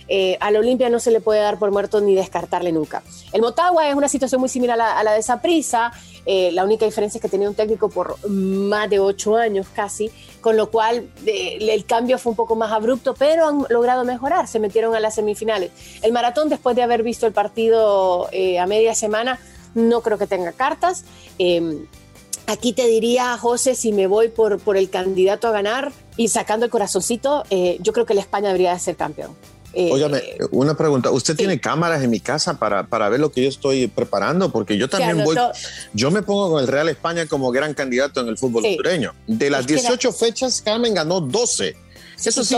eh, 0.08 0.38
a 0.40 0.50
la 0.50 0.58
Olimpia 0.58 0.88
no 0.88 1.00
se 1.00 1.10
le 1.10 1.20
puede 1.20 1.40
dar 1.40 1.58
por 1.58 1.70
muerto 1.70 2.00
ni 2.00 2.14
descartarle 2.14 2.72
nunca. 2.72 3.02
El 3.32 3.42
Motagua 3.42 3.88
es 3.88 3.94
una 3.94 4.08
situación 4.08 4.40
muy 4.40 4.48
similar 4.48 4.80
a 4.80 5.02
la, 5.02 5.12
de 5.12 5.22
Saprissa. 5.22 5.92
Eh, 6.30 6.52
la 6.52 6.64
única 6.64 6.84
diferencia 6.84 7.18
es 7.18 7.22
que 7.22 7.28
tenía 7.28 7.48
un 7.48 7.54
técnico 7.54 7.88
por 7.88 8.16
más 8.28 8.90
de 8.90 9.00
ocho 9.00 9.36
años 9.36 9.66
casi, 9.74 10.10
con 10.42 10.56
lo 10.56 10.70
cual 10.70 11.08
el 11.24 11.84
cambio 11.86 12.18
fue 12.18 12.30
un 12.30 12.36
poco 12.36 12.54
más 12.54 12.70
abrupto, 12.70 13.14
pero 13.14 13.48
han 13.48 13.64
logrado 13.70 14.04
mejorar, 14.04 14.46
se 14.46 14.60
metieron 14.60 14.94
a 14.94 15.00
las 15.00 15.14
semifinales. 15.14 15.70
El 16.02 16.12
maratón, 16.12 16.48
después 16.48 16.76
de 16.76 16.82
haber 16.82 17.02
visto 17.02 17.26
el 17.26 17.32
partido 17.32 18.26
a 18.26 18.66
media 18.66 18.94
semana, 18.94 19.40
no 19.74 20.02
creo 20.02 20.18
que 20.18 20.26
tenga 20.26 20.52
cartas. 20.52 21.04
Em, 21.38 21.86
aquí 22.46 22.72
te 22.72 22.86
diría, 22.86 23.36
José, 23.36 23.74
si 23.74 23.92
me 23.92 24.06
voy 24.06 24.28
por, 24.28 24.58
por 24.58 24.76
el 24.76 24.90
candidato 24.90 25.48
a 25.48 25.52
ganar 25.52 25.92
y 26.16 26.28
sacando 26.28 26.66
el 26.66 26.70
corazoncito, 26.70 27.44
eh, 27.50 27.78
yo 27.80 27.92
creo 27.92 28.06
que 28.06 28.14
la 28.14 28.20
España 28.20 28.48
debería 28.48 28.72
de 28.72 28.80
ser 28.80 28.96
campeón. 28.96 29.34
Eh, 29.78 29.90
Óyame, 29.92 30.20
una 30.50 30.76
pregunta. 30.76 31.08
¿Usted 31.12 31.36
tiene 31.36 31.60
cámaras 31.60 32.02
en 32.02 32.10
mi 32.10 32.18
casa 32.18 32.58
para, 32.58 32.88
para, 32.88 33.08
ver 33.08 33.20
lo 33.20 33.30
que 33.30 33.44
yo 33.44 33.48
estoy 33.48 33.86
preparando? 33.86 34.50
Porque 34.50 34.76
yo 34.76 34.88
también 34.88 35.22
voy. 35.22 35.36
Yo 35.94 36.10
me 36.10 36.22
pongo 36.22 36.50
con 36.50 36.60
el 36.60 36.66
Real 36.66 36.88
España 36.88 37.26
como 37.26 37.52
gran 37.52 37.74
candidato 37.74 38.20
en 38.20 38.26
el 38.26 38.36
fútbol 38.36 38.66
hondureño. 38.66 39.14
De 39.28 39.48
las 39.50 39.68
18 39.68 40.12
fechas, 40.12 40.60
Carmen 40.62 40.94
ganó 40.94 41.20
12. 41.20 41.76
Eso 42.24 42.44
sí. 42.44 42.56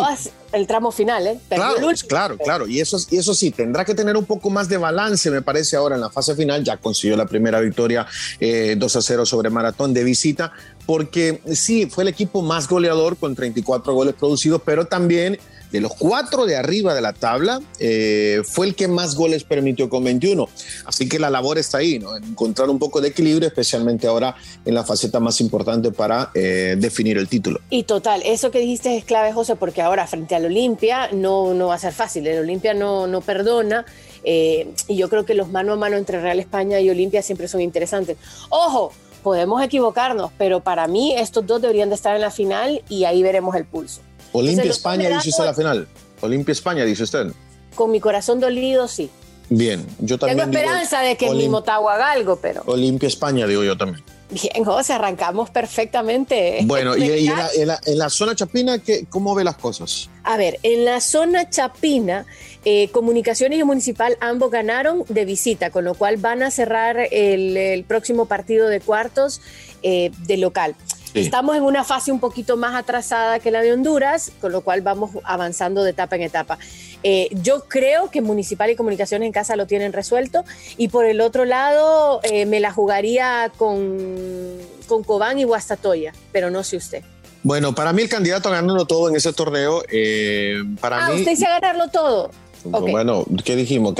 el 0.52 0.66
tramo 0.66 0.90
final, 0.90 1.26
¿eh? 1.26 1.38
claro, 1.50 1.76
claro, 2.08 2.38
claro. 2.38 2.66
Y 2.66 2.80
eso, 2.80 2.96
y 3.10 3.18
eso 3.18 3.34
sí, 3.34 3.50
tendrá 3.50 3.84
que 3.84 3.94
tener 3.94 4.16
un 4.16 4.24
poco 4.24 4.48
más 4.48 4.70
de 4.70 4.78
balance, 4.78 5.30
me 5.30 5.42
parece, 5.42 5.76
ahora 5.76 5.96
en 5.96 6.00
la 6.00 6.08
fase 6.08 6.34
final. 6.34 6.64
Ya 6.64 6.78
consiguió 6.78 7.18
la 7.18 7.26
primera 7.26 7.60
victoria 7.60 8.06
2 8.40 8.40
eh, 8.40 8.78
a 8.80 9.02
0 9.02 9.26
sobre 9.26 9.50
Maratón 9.50 9.92
de 9.92 10.04
visita, 10.04 10.52
porque 10.90 11.40
sí, 11.52 11.86
fue 11.86 12.02
el 12.02 12.08
equipo 12.08 12.42
más 12.42 12.66
goleador 12.66 13.16
con 13.16 13.36
34 13.36 13.94
goles 13.94 14.12
producidos, 14.16 14.60
pero 14.64 14.86
también 14.86 15.38
de 15.70 15.80
los 15.80 15.94
cuatro 15.94 16.46
de 16.46 16.56
arriba 16.56 16.94
de 16.94 17.00
la 17.00 17.12
tabla, 17.12 17.60
eh, 17.78 18.42
fue 18.42 18.66
el 18.66 18.74
que 18.74 18.88
más 18.88 19.14
goles 19.14 19.44
permitió 19.44 19.88
con 19.88 20.02
21. 20.02 20.48
Así 20.86 21.08
que 21.08 21.20
la 21.20 21.30
labor 21.30 21.58
está 21.58 21.78
ahí, 21.78 22.00
¿no? 22.00 22.16
encontrar 22.16 22.70
un 22.70 22.80
poco 22.80 23.00
de 23.00 23.06
equilibrio, 23.06 23.46
especialmente 23.46 24.08
ahora 24.08 24.34
en 24.64 24.74
la 24.74 24.82
faceta 24.82 25.20
más 25.20 25.40
importante 25.40 25.92
para 25.92 26.32
eh, 26.34 26.74
definir 26.76 27.18
el 27.18 27.28
título. 27.28 27.60
Y 27.70 27.84
total, 27.84 28.22
eso 28.24 28.50
que 28.50 28.58
dijiste 28.58 28.96
es 28.96 29.04
clave, 29.04 29.32
José, 29.32 29.54
porque 29.54 29.82
ahora 29.82 30.08
frente 30.08 30.34
al 30.34 30.46
Olimpia 30.46 31.08
no, 31.12 31.54
no 31.54 31.68
va 31.68 31.76
a 31.76 31.78
ser 31.78 31.92
fácil. 31.92 32.26
El 32.26 32.40
Olimpia 32.40 32.74
no, 32.74 33.06
no 33.06 33.20
perdona. 33.20 33.86
Eh, 34.24 34.74
y 34.88 34.96
yo 34.96 35.08
creo 35.08 35.24
que 35.24 35.34
los 35.34 35.50
mano 35.50 35.72
a 35.72 35.76
mano 35.76 35.96
entre 35.96 36.20
Real 36.20 36.40
España 36.40 36.80
y 36.80 36.90
Olimpia 36.90 37.22
siempre 37.22 37.46
son 37.46 37.60
interesantes. 37.60 38.16
Ojo, 38.48 38.92
podemos 39.20 39.62
equivocarnos, 39.62 40.30
pero 40.36 40.60
para 40.60 40.86
mí 40.86 41.14
estos 41.16 41.46
dos 41.46 41.60
deberían 41.60 41.88
de 41.88 41.94
estar 41.94 42.14
en 42.14 42.22
la 42.22 42.30
final 42.30 42.82
y 42.88 43.04
ahí 43.04 43.22
veremos 43.22 43.54
el 43.56 43.64
pulso. 43.64 44.00
Olimpia 44.32 44.70
España, 44.70 45.08
dice 45.08 45.30
usted 45.30 45.44
la 45.44 45.54
final. 45.54 45.88
Olimpia 46.20 46.52
España, 46.52 46.84
dice 46.84 47.02
usted. 47.02 47.32
Con 47.74 47.90
mi 47.90 48.00
corazón 48.00 48.40
dolido, 48.40 48.88
sí. 48.88 49.10
Bien, 49.48 49.84
yo 49.98 50.18
también. 50.18 50.38
Tengo 50.38 50.58
esperanza 50.58 51.00
de 51.00 51.16
que 51.16 51.30
mi 51.30 51.48
Motagua 51.48 51.94
haga 51.94 52.12
algo, 52.12 52.36
pero. 52.36 52.62
Olimpia 52.66 53.08
España, 53.08 53.46
digo 53.46 53.64
yo 53.64 53.76
también. 53.76 54.04
Bien, 54.30 54.64
José, 54.64 54.92
arrancamos 54.92 55.50
perfectamente. 55.50 56.60
Bueno, 56.62 56.96
y, 56.96 57.28
en, 57.28 57.98
la, 57.98 58.10
zona 58.10 58.36
chapina, 58.36 58.80
¿cómo 59.08 59.34
ve 59.34 59.42
las 59.42 59.56
cosas? 59.56 60.08
A 60.22 60.36
ver, 60.36 60.60
en 60.62 60.84
la 60.84 61.00
zona 61.00 61.50
chapina, 61.50 62.26
eh, 62.64 62.88
Comunicaciones 62.90 63.58
y 63.58 63.64
Municipal 63.64 64.16
ambos 64.20 64.50
ganaron 64.50 65.04
de 65.08 65.24
visita, 65.24 65.70
con 65.70 65.84
lo 65.84 65.94
cual 65.94 66.16
van 66.16 66.42
a 66.42 66.50
cerrar 66.50 66.96
el, 67.10 67.84
próximo 67.84 68.26
partido 68.26 68.68
de 68.68 68.80
cuartos 68.80 69.40
eh, 69.82 70.10
de 70.26 70.36
local. 70.36 70.76
Estamos 71.14 71.56
en 71.56 71.64
una 71.64 71.82
fase 71.82 72.12
un 72.12 72.20
poquito 72.20 72.56
más 72.56 72.74
atrasada 72.74 73.40
que 73.40 73.50
la 73.50 73.62
de 73.62 73.72
Honduras, 73.72 74.30
con 74.40 74.52
lo 74.52 74.60
cual 74.60 74.80
vamos 74.80 75.10
avanzando 75.24 75.82
de 75.82 75.90
etapa 75.90 76.16
en 76.16 76.22
etapa. 76.22 76.58
Eh, 77.02 77.28
yo 77.32 77.64
creo 77.66 78.10
que 78.10 78.20
Municipal 78.20 78.70
y 78.70 78.76
Comunicaciones 78.76 79.26
en 79.26 79.32
casa 79.32 79.56
lo 79.56 79.66
tienen 79.66 79.92
resuelto 79.92 80.44
y 80.76 80.88
por 80.88 81.06
el 81.06 81.20
otro 81.20 81.44
lado 81.44 82.20
eh, 82.22 82.46
me 82.46 82.60
la 82.60 82.72
jugaría 82.72 83.50
con, 83.56 84.58
con 84.86 85.02
Cobán 85.02 85.38
y 85.38 85.44
Guastatoya, 85.44 86.12
pero 86.30 86.50
no 86.50 86.62
sé 86.62 86.76
usted. 86.76 87.02
Bueno, 87.42 87.74
para 87.74 87.92
mí 87.92 88.02
el 88.02 88.08
candidato 88.08 88.50
a 88.50 88.52
ganarlo 88.52 88.84
todo 88.84 89.08
en 89.08 89.16
ese 89.16 89.32
torneo, 89.32 89.82
eh, 89.90 90.62
para 90.80 91.06
ah, 91.06 91.08
mí... 91.08 91.20
usted 91.20 91.30
dice 91.32 91.46
ganarlo 91.46 91.88
todo. 91.88 92.30
Bueno, 92.64 93.24
¿qué 93.44 93.56
dijimos? 93.56 93.94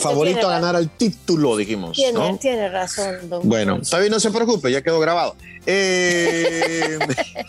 favorito 0.00 0.48
a 0.48 0.50
ganar 0.52 0.76
al 0.76 0.90
título, 0.90 1.56
dijimos. 1.56 1.96
Tiene, 1.96 2.38
tiene 2.38 2.68
razón, 2.68 3.28
don 3.28 3.48
Bueno, 3.48 3.78
está 3.82 3.98
bien, 3.98 4.10
no 4.10 4.20
se 4.20 4.30
preocupe, 4.30 4.70
ya 4.70 4.82
quedó 4.82 5.00
grabado. 5.00 5.34
Eh, 5.66 6.98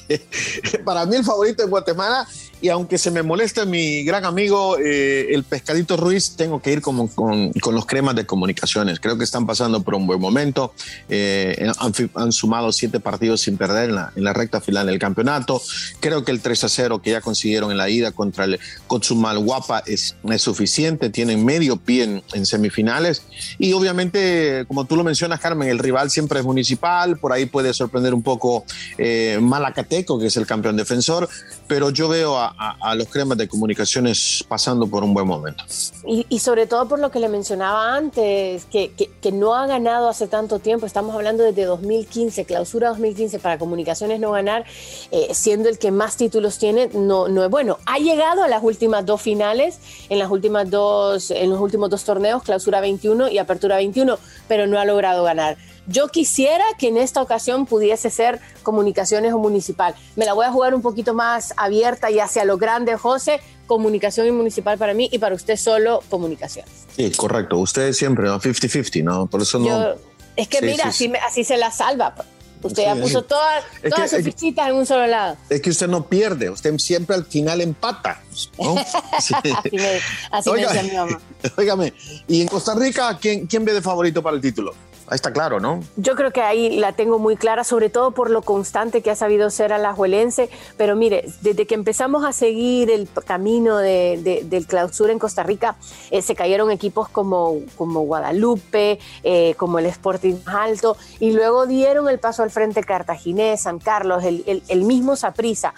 para 0.86 1.06
mí 1.06 1.18
el 1.18 1.24
favorito 1.24 1.64
es 1.64 1.70
Guatemala 1.70 2.28
y 2.60 2.70
aunque 2.70 2.98
se 2.98 3.12
me 3.12 3.22
moleste 3.22 3.66
mi 3.66 4.04
gran 4.04 4.26
amigo 4.26 4.78
eh, 4.80 5.34
el 5.34 5.44
Pescadito 5.44 5.96
Ruiz, 5.96 6.36
tengo 6.36 6.62
que 6.62 6.72
ir 6.72 6.82
con, 6.82 7.08
con, 7.08 7.52
los 7.72 7.86
cremas 7.86 8.16
de 8.16 8.26
comunicaciones. 8.26 9.00
Creo 9.00 9.18
que 9.18 9.24
están 9.24 9.46
pasando 9.46 9.84
por 9.84 9.94
un 9.94 10.08
buen 10.08 10.20
momento. 10.20 10.74
Eh, 11.10 11.72
han, 12.16 12.32
sumado 12.32 12.72
siete 12.72 13.00
partidos 13.00 13.42
sin 13.42 13.58
perder 13.58 13.90
en 13.90 13.96
la, 13.96 14.12
en 14.16 14.24
la, 14.24 14.34
recta 14.34 14.60
final 14.60 14.88
del 14.88 14.98
campeonato. 14.98 15.62
Creo 16.00 16.24
que 16.24 16.32
el 16.32 16.42
3 16.42 16.64
a 16.64 16.70
0 16.70 17.02
que 17.02 17.12
ya 17.12 17.22
consiguieron 17.22 17.70
en 17.72 17.78
la 17.78 17.90
ida 17.90 18.12
contra 18.12 18.46
el 18.46 18.60
Cotzumal 18.88 19.38
Guapa 19.40 19.84
es, 19.86 20.16
es 20.28 20.42
suficiente. 20.42 21.10
Tienen 21.10 21.46
medio 21.46 21.78
pie 21.78 22.04
en, 22.04 22.24
en, 22.34 22.46
semifinales. 22.46 23.22
Y 23.60 23.74
obviamente, 23.74 24.66
como 24.68 24.86
tú 24.86 24.96
lo 24.96 25.04
mencionas, 25.04 25.40
Carmen, 25.40 25.70
el 25.70 25.80
rival 25.80 26.10
siempre 26.10 26.40
es 26.40 26.46
municipal. 26.46 27.18
Por 27.18 27.34
ahí 27.34 27.46
puede 27.46 27.74
sorprender 27.74 28.14
un 28.14 28.24
poco 28.24 28.66
eh, 28.98 29.38
Malacateco, 29.42 30.18
que 30.20 30.28
es 30.28 30.38
el 30.38 30.48
campeón 30.48 30.76
defensor. 30.76 31.30
Pero 31.68 31.92
yo 31.92 32.08
veo 32.08 32.38
a 32.38 32.47
a, 32.58 32.96
los 32.96 33.08
cremas 33.08 33.38
de 33.38 33.48
comunicaciones 33.48 34.44
pasando 34.48 34.88
por 34.88 35.04
un 35.04 35.14
buen 35.14 35.28
momento. 35.28 35.64
Y, 36.06 36.40
sobre 36.40 36.68
todo 36.68 36.88
por 36.88 37.00
lo 37.00 37.12
que 37.12 37.20
le 37.20 37.30
mencionaba 37.30 37.96
antes, 37.96 38.66
que, 38.66 38.92
que, 38.92 39.32
no 39.32 39.56
ha 39.56 39.68
ganado 39.68 40.08
hace 40.08 40.28
tanto 40.28 40.60
tiempo, 40.60 40.86
estamos 40.86 41.14
hablando 41.14 41.44
desde 41.44 41.66
2015, 41.66 42.46
clausura 42.46 42.90
2015 42.90 43.40
para 43.40 43.58
comunicaciones 43.58 44.20
no 44.20 44.32
ganar, 44.32 44.66
eh, 45.12 45.30
siendo 45.34 45.70
el 45.70 45.78
que 45.78 45.92
más 45.92 46.18
títulos 46.18 46.58
tiene, 46.58 46.90
no, 46.94 47.28
no 47.28 47.44
es 47.44 47.50
bueno. 47.50 47.78
Ha 47.86 48.00
llegado 48.00 48.44
a 48.44 48.48
las 48.48 48.64
últimas 48.64 49.06
dos 49.06 49.22
finales, 49.22 49.80
en, 50.10 50.20
las 50.20 50.32
últimas 50.32 50.70
dos, 50.70 51.32
en 51.32 51.50
los 51.50 51.60
últimos 51.60 51.90
dos 51.90 52.04
torneos, 52.04 52.44
clausura 52.44 52.80
21 52.80 53.30
y 53.30 53.38
apertura 53.38 53.76
21, 53.78 54.18
pero 54.48 54.68
no 54.68 54.80
ha 54.80 54.86
logrado 54.86 55.24
ganar. 55.24 55.58
Yo 55.88 56.10
quisiera 56.10 56.66
que 56.78 56.90
en 56.90 56.98
esta 56.98 57.22
ocasión 57.22 57.66
pudiese 57.66 58.10
ser 58.10 58.42
comunicaciones 58.62 59.34
o 59.34 59.38
municipal. 59.38 59.96
Me 60.16 60.26
la 60.26 60.34
voy 60.34 60.46
a 60.46 60.52
jugar 60.52 60.76
un 60.76 60.82
poquito 60.82 61.14
más 61.14 61.54
abierta 61.56 62.12
y 62.12 62.20
hacia 62.20 62.44
lo 62.44 62.58
grande, 62.58 62.96
José. 62.98 63.40
Comunicación 63.68 64.28
y 64.28 64.32
municipal 64.32 64.78
para 64.78 64.94
mí 64.94 65.10
y 65.12 65.18
para 65.18 65.36
usted 65.36 65.56
solo 65.56 66.02
comunicaciones. 66.10 66.88
Sí, 66.96 67.12
correcto. 67.12 67.58
Usted 67.58 67.94
siempre, 67.94 68.28
¿no? 68.28 68.40
50-50, 68.40 69.04
¿no? 69.04 69.28
Por 69.28 69.42
eso 69.42 69.60
no. 69.60 69.96
es 70.36 70.48
que 70.48 70.62
mira, 70.62 70.88
así, 70.88 71.12
así 71.26 71.44
se 71.44 71.58
la 71.58 71.72
salva. 71.72 72.16
Usted 72.62 72.84
ya 72.84 72.96
puso 72.96 73.22
todas, 73.22 73.64
todas 73.90 74.10
sus 74.10 74.24
fichitas 74.24 74.70
en 74.70 74.76
un 74.76 74.86
solo 74.86 75.06
lado. 75.06 75.38
Es 75.50 75.62
que 75.62 75.70
usted 75.70 75.88
no 75.88 76.08
pierde, 76.08 76.50
usted 76.50 76.76
siempre 76.80 77.16
al 77.16 77.26
final 77.26 77.62
empata. 77.62 78.22
así 79.12 79.34
me, 79.72 80.00
así 80.32 80.52
decía 80.52 80.84
mi 80.84 80.92
mamá. 80.92 81.22
Óigame, 81.58 81.94
¿y 82.28 82.42
en 82.42 82.48
Costa 82.48 82.74
Rica 82.76 83.18
quién, 83.22 83.46
quién 83.46 83.64
ve 83.64 83.74
de 83.74 83.82
favorito 83.82 84.24
para 84.24 84.36
el 84.36 84.42
título? 84.42 84.74
Ahí 85.10 85.16
está 85.16 85.32
claro, 85.32 85.62
¿no? 85.62 85.80
Yo 85.96 86.16
creo 86.16 86.32
que 86.32 86.42
ahí 86.42 86.78
la 86.78 86.92
tengo 86.92 87.18
muy 87.18 87.38
clara, 87.38 87.64
sobre 87.64 87.90
todo 87.90 88.12
por 88.12 88.30
lo 88.30 88.42
constante 88.42 89.02
que 89.02 89.10
ha 89.10 89.16
sabido 89.16 89.50
ser 89.50 89.72
a 89.72 89.78
la 89.78 89.94
Juelense. 89.94 90.50
Pero 90.76 90.98
mire, 90.98 91.26
desde 91.42 91.66
que 91.66 91.76
empezamos 91.76 92.26
a 92.26 92.34
seguir 92.34 92.92
el 92.92 93.08
camino 93.26 93.78
del 93.78 94.66
clausura 94.68 95.14
en 95.14 95.20
Costa 95.20 95.44
Rica, 95.44 95.78
eh, 96.12 96.22
se 96.22 96.36
cayeron 96.36 96.72
equipos 96.72 97.08
como, 97.08 97.60
como 97.78 98.02
Guadalupe, 98.02 99.00
eh, 99.24 99.56
como 99.56 99.80
el 99.80 99.86
Sporting 99.86 100.36
Alto, 100.46 100.98
y 101.22 101.32
luego 101.32 101.68
dieron 101.68 102.10
el 102.10 102.20
paso 102.20 102.44
al 102.44 102.52
frente 102.52 102.84
Cartaginés, 102.84 103.62
San 103.62 103.80
Carlos, 103.80 104.26
el, 104.26 104.62
el 104.68 104.84
mismo 104.84 105.16
Saprissa. 105.16 105.74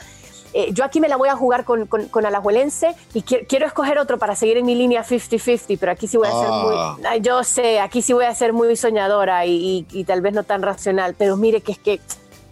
Eh, 0.53 0.69
yo 0.73 0.83
aquí 0.83 0.99
me 0.99 1.07
la 1.07 1.17
voy 1.17 1.29
a 1.29 1.35
jugar 1.35 1.63
con, 1.63 1.85
con, 1.85 2.25
Alajuelense 2.25 2.95
y 3.13 3.21
quiero, 3.21 3.67
escoger 3.67 3.99
otro 3.99 4.17
para 4.17 4.35
seguir 4.35 4.57
en 4.57 4.65
mi 4.65 4.75
línea 4.75 5.05
50-50, 5.05 5.77
pero 5.79 5.91
aquí 5.91 6.07
sí 6.07 6.17
voy 6.17 6.27
a 6.27 6.31
ser 6.31 6.49
muy, 6.49 6.75
ah. 6.75 7.17
yo 7.21 7.43
sé, 7.43 7.79
aquí 7.79 8.01
sí 8.01 8.13
voy 8.13 8.25
a 8.25 8.33
ser 8.33 8.53
muy 8.53 8.75
soñadora 8.75 9.45
y, 9.45 9.85
tal 10.07 10.21
vez 10.21 10.33
no 10.33 10.43
tan 10.43 10.61
racional, 10.61 11.15
pero 11.17 11.37
mire 11.37 11.61
que 11.61 11.73
es 11.73 11.77
que 11.77 11.99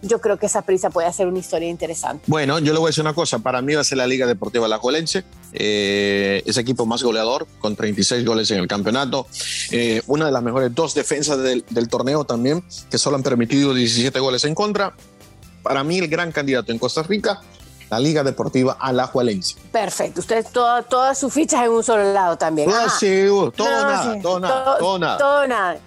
yo 0.00 0.20
creo 0.20 0.38
que 0.38 0.46
esa 0.46 0.62
prisa 0.62 0.90
puede 0.90 1.08
hacer 1.08 1.26
una 1.26 1.40
historia 1.40 1.68
interesante. 1.68 2.22
Bueno, 2.28 2.60
yo 2.60 2.72
le 2.72 2.78
voy 2.78 2.86
a 2.86 2.90
decir 2.90 3.02
una 3.02 3.14
cosa, 3.14 3.40
para 3.40 3.60
mí 3.62 3.74
va 3.74 3.80
a 3.80 3.84
ser 3.84 3.98
la 3.98 4.06
Liga 4.06 4.26
Deportiva 4.28 4.66
Alajuelense, 4.66 5.24
eh, 5.52 6.40
ese 6.46 6.60
equipo 6.60 6.86
más 6.86 7.02
goleador, 7.02 7.48
con 7.58 7.74
36 7.74 8.24
goles 8.24 8.48
en 8.52 8.60
el 8.60 8.68
campeonato, 8.68 9.26
eh, 9.72 10.02
una 10.06 10.26
de 10.26 10.32
las 10.32 10.42
mejores 10.44 10.72
dos 10.72 10.94
defensas 10.94 11.38
del, 11.38 11.64
del 11.68 11.88
torneo 11.88 12.24
también, 12.24 12.62
que 12.88 12.98
solo 12.98 13.16
han 13.16 13.24
permitido 13.24 13.74
17 13.74 14.20
goles 14.20 14.44
en 14.44 14.54
contra. 14.54 14.94
Para 15.64 15.82
mí 15.82 15.98
el 15.98 16.06
gran 16.06 16.30
candidato 16.30 16.70
en 16.70 16.78
Costa 16.78 17.02
Rica 17.02 17.40
la 17.90 17.98
Liga 17.98 18.22
Deportiva 18.22 18.76
Alajuelense. 18.78 19.56
Perfecto. 19.72 20.20
Usted 20.20 20.46
todas 20.52 21.18
sus 21.18 21.32
fichas 21.32 21.64
en 21.64 21.70
un 21.70 21.82
solo 21.82 22.12
lado 22.12 22.36
también. 22.36 22.70
Ah, 22.72 22.88
sí, 22.88 23.26
todo, 23.26 23.52
nada, 23.68 24.20
todo, 24.20 24.40
nada, 24.40 24.78
todo, 24.78 24.98
nada, 24.98 25.18
todo 25.18 25.46
nada. 25.46 25.78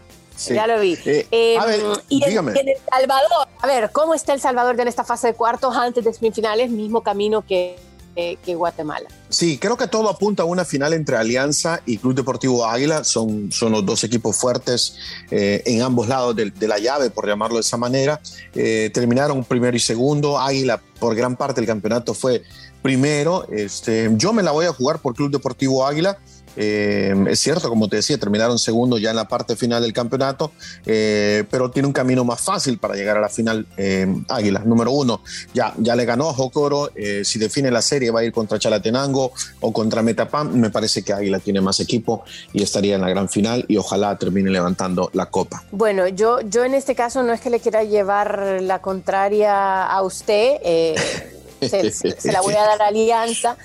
Ya 0.50 0.66
lo 0.66 0.80
vi. 0.80 0.98
Eh, 1.06 1.28
em, 1.30 1.94
y 2.10 2.24
en, 2.24 2.50
El 2.50 2.78
Salvador, 2.90 3.48
a 3.62 3.68
ver, 3.68 3.92
¿cómo 3.92 4.14
está 4.14 4.34
El 4.34 4.42
Salvador 4.42 4.80
en 4.80 4.88
esta 4.88 5.04
fase 5.04 5.28
de 5.28 5.34
cuartos 5.36 5.76
antes 5.76 6.04
de 6.04 6.14
semifinales? 6.14 6.72
Mismo 6.72 7.02
camino 7.02 7.46
que 7.46 7.78
que 8.16 8.56
Guatemala. 8.56 9.08
Sí, 9.30 9.58
creo 9.58 9.78
que 9.78 9.88
todo 9.88 10.10
apunta 10.10 10.44
a 10.44 10.46
una 10.46 10.66
final 10.66 10.94
entre 10.94 11.16
Alianza 11.16 11.82
y 11.86 11.98
Club 11.98 12.16
Deportivo 12.16 12.66
Águila. 12.66 13.04
Son, 13.04 13.52
son 13.52 13.72
los 13.72 13.86
dos 13.86 14.04
equipos 14.04 14.36
fuertes 14.36 14.96
eh, 15.32 15.64
en 15.66 15.82
ambos 15.82 16.08
lados 16.08 16.36
de, 16.36 16.68
la 16.68 16.78
llave, 16.80 17.10
por 17.10 17.28
llamarlo 17.28 17.56
de 17.56 17.62
esa 17.62 17.78
manera. 17.78 18.20
Eh, 18.54 18.92
terminaron 18.94 19.44
primero 19.44 19.76
y 19.76 19.80
segundo. 19.80 20.38
Águila, 20.40 20.82
por 21.00 21.16
gran 21.16 21.38
parte 21.38 21.62
del 21.62 21.68
campeonato, 21.68 22.14
fue 22.14 22.44
primero. 22.82 23.48
Este, 23.50 24.10
yo 24.16 24.34
me 24.34 24.44
la 24.44 24.52
voy 24.52 24.66
a 24.66 24.74
jugar 24.74 25.00
por 25.00 25.16
Club 25.16 25.32
Deportivo 25.32 25.86
Águila. 25.86 26.18
Eh, 26.56 27.16
es 27.30 27.40
cierto, 27.40 27.70
como 27.70 27.88
te 27.88 27.98
decía, 27.98 28.18
terminaron 28.18 28.60
segundo 28.60 28.98
ya 28.98 29.12
en 29.12 29.16
la 29.16 29.28
parte 29.28 29.56
final 29.56 29.82
del 29.82 29.94
campeonato, 29.94 30.52
eh, 30.86 31.44
pero 31.50 31.72
tiene 31.72 31.88
un 31.88 31.94
camino 31.94 32.24
más 32.24 32.42
fácil 32.42 32.78
para 32.78 32.96
llegar 32.96 33.18
a 33.18 33.22
la 33.22 33.30
final 33.30 33.68
eh, 33.78 34.08
Águila. 34.28 34.64
Número 34.66 34.92
uno, 34.92 35.22
ya, 35.54 35.74
ya 35.78 35.96
le 35.96 36.06
ganó 36.06 36.30
a 36.30 36.34
Jocoro. 36.34 36.92
si 37.24 37.40
define 37.40 37.72
la 37.72 37.82
serie, 37.82 38.12
va 38.12 38.22
a 38.22 38.24
ir 38.24 38.32
contra 38.32 38.60
Chalatenango 38.60 39.32
o 39.60 39.74
contra 39.74 40.02
Metapam. 40.02 40.54
Me 40.54 40.70
parece 40.70 41.04
que 41.04 41.14
Águila 41.14 41.40
tiene 41.40 41.62
más 41.62 41.80
equipo 41.80 42.24
y 42.54 42.64
estaría 42.64 42.96
en 42.96 43.02
la 43.02 43.10
gran 43.10 43.30
final 43.30 43.66
y 43.68 43.78
ojalá 43.78 44.18
termine 44.18 44.50
levantando 44.50 45.10
la 45.14 45.28
copa. 45.28 45.64
Bueno, 45.72 46.08
yo, 46.08 46.42
yo 46.42 46.64
en 46.64 46.74
este 46.74 46.96
caso 46.96 47.24
no 47.24 47.34
es 47.34 47.42
que 47.42 47.50
le 47.50 47.60
quiera 47.60 47.84
llevar 47.84 48.60
la 48.62 48.82
contraria 48.82 49.86
a 49.86 50.02
usted. 50.02 50.58
se, 51.62 51.92
se, 51.92 52.32
la 52.32 52.42
voy 52.42 52.56
a 52.56 52.64
dar 52.64 52.82
a 52.82 52.88
Alianza. 52.88 53.58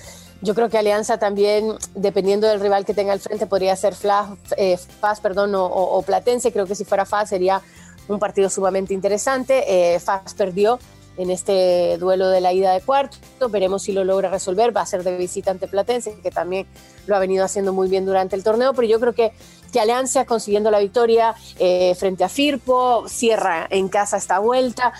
Yo 0.46 0.54
creo 0.54 0.68
que 0.68 0.78
Alianza 0.78 1.18
también, 1.18 1.74
dependiendo 1.96 2.46
del 2.46 2.60
rival 2.60 2.86
que 2.86 2.94
tenga 2.94 3.12
al 3.12 3.18
frente, 3.18 3.48
podría 3.48 3.74
ser 3.74 3.96
Flash, 3.96 4.28
eh, 4.56 4.76
Faz 4.76 5.18
perdón, 5.18 5.52
o, 5.56 6.00
Platense. 6.06 6.52
Creo 6.52 6.66
que 6.66 6.76
si 6.76 6.84
fuera 6.84 7.04
Faz 7.04 7.30
sería 7.30 7.60
un 8.06 8.20
partido 8.20 8.48
sumamente 8.48 8.94
interesante. 8.94 9.64
Eh, 9.66 9.98
Faz 9.98 10.34
perdió 10.34 10.78
en 11.16 11.30
este 11.30 11.98
duelo 11.98 12.28
de 12.28 12.40
la 12.40 12.52
ida 12.52 12.72
de 12.72 12.80
cuarto. 12.80 13.48
Veremos 13.48 13.82
si 13.82 13.90
lo 13.90 14.04
logra 14.04 14.30
resolver. 14.30 14.74
Va 14.74 14.82
a 14.82 14.86
ser 14.86 15.02
de 15.02 15.16
visita 15.16 15.50
ante 15.50 15.66
Platense, 15.66 16.14
que 16.22 16.30
también 16.30 16.68
lo 17.08 17.16
ha 17.16 17.18
venido 17.18 17.44
haciendo 17.44 17.72
muy 17.72 17.88
bien 17.88 18.06
durante 18.06 18.36
el 18.36 18.44
torneo. 18.44 18.72
Pero 18.72 18.86
yo 18.86 19.00
creo 19.00 19.14
que 19.14 19.32
que 19.76 19.80
Alianza 19.80 20.24
consiguiendo 20.24 20.70
la 20.70 20.78
victoria 20.78 21.34
eh, 21.58 21.94
frente 21.96 22.24
a 22.24 22.30
Firpo, 22.30 23.06
cierra 23.10 23.66
en 23.68 23.90
casa 23.90 24.16
esta 24.16 24.38
vuelta. 24.38 24.94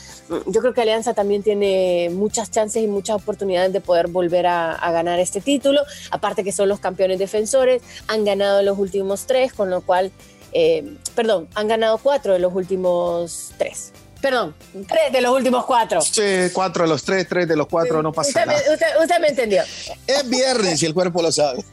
Yo 0.45 0.61
creo 0.61 0.75
que 0.75 0.83
Alianza 0.83 1.15
también 1.15 1.43
tiene 1.43 2.11
muchas 2.13 2.51
chances 2.51 2.83
y 2.83 2.87
muchas 2.87 3.17
oportunidades 3.17 3.73
de 3.73 3.81
poder 3.81 4.09
volver 4.09 4.47
a, 4.47 4.79
ganar 4.93 5.19
este 5.19 5.41
título, 5.41 5.81
aparte 6.11 6.45
que 6.45 6.53
son 6.53 6.69
los 6.69 6.79
campeones 6.79 7.19
defensores, 7.19 7.81
han 8.07 8.27
ganado 8.27 8.63
los 8.63 8.79
últimos 8.79 9.27
tres, 9.27 9.55
con 9.55 9.71
lo 9.71 9.81
cual, 9.81 10.13
eh, 10.53 10.85
perdón, 11.15 11.49
han 11.55 11.69
ganado 11.69 11.97
cuatro 11.97 12.35
de 12.35 12.39
los 12.39 12.55
últimos 12.55 13.53
tres. 13.57 13.95
Perdón, 14.21 14.55
tres 14.87 15.11
de 15.11 15.23
los 15.23 15.33
últimos 15.33 15.65
cuatro. 15.65 16.03
Sí, 16.03 16.51
cuatro 16.53 16.83
de 16.83 16.91
los 16.91 17.03
tres, 17.03 17.27
tres 17.27 17.49
de 17.49 17.57
los 17.57 17.67
cuatro, 17.67 18.03
no 18.03 18.13
pasa 18.13 18.45
nada. 18.45 18.61
usted 19.01 19.21
me 19.23 19.29
entendió. 19.29 19.63
Es 20.07 20.29
viernes 20.29 20.83
y 20.83 20.87
el 20.87 20.93
cuerpo 20.93 21.23
lo 21.23 21.33
sabe. 21.33 21.65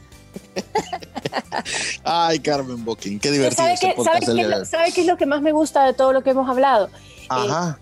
Ay, 2.04 2.38
Carmen 2.40 2.84
Boquín, 2.84 3.18
qué 3.18 3.30
divertido. 3.30 3.64
¿Sabe, 3.64 3.76
qué, 3.80 3.94
¿sabe, 4.02 4.92
qué, 4.92 5.00
es 5.00 5.06
lo 5.06 5.16
que 5.16 5.26
más 5.26 5.42
me 5.42 5.52
gusta 5.52 5.84
de 5.84 5.94
todo 5.94 6.12
lo 6.12 6.22
que 6.22 6.30
hemos 6.30 6.48
hablado? 6.48 6.90
Ajá. 7.28 7.78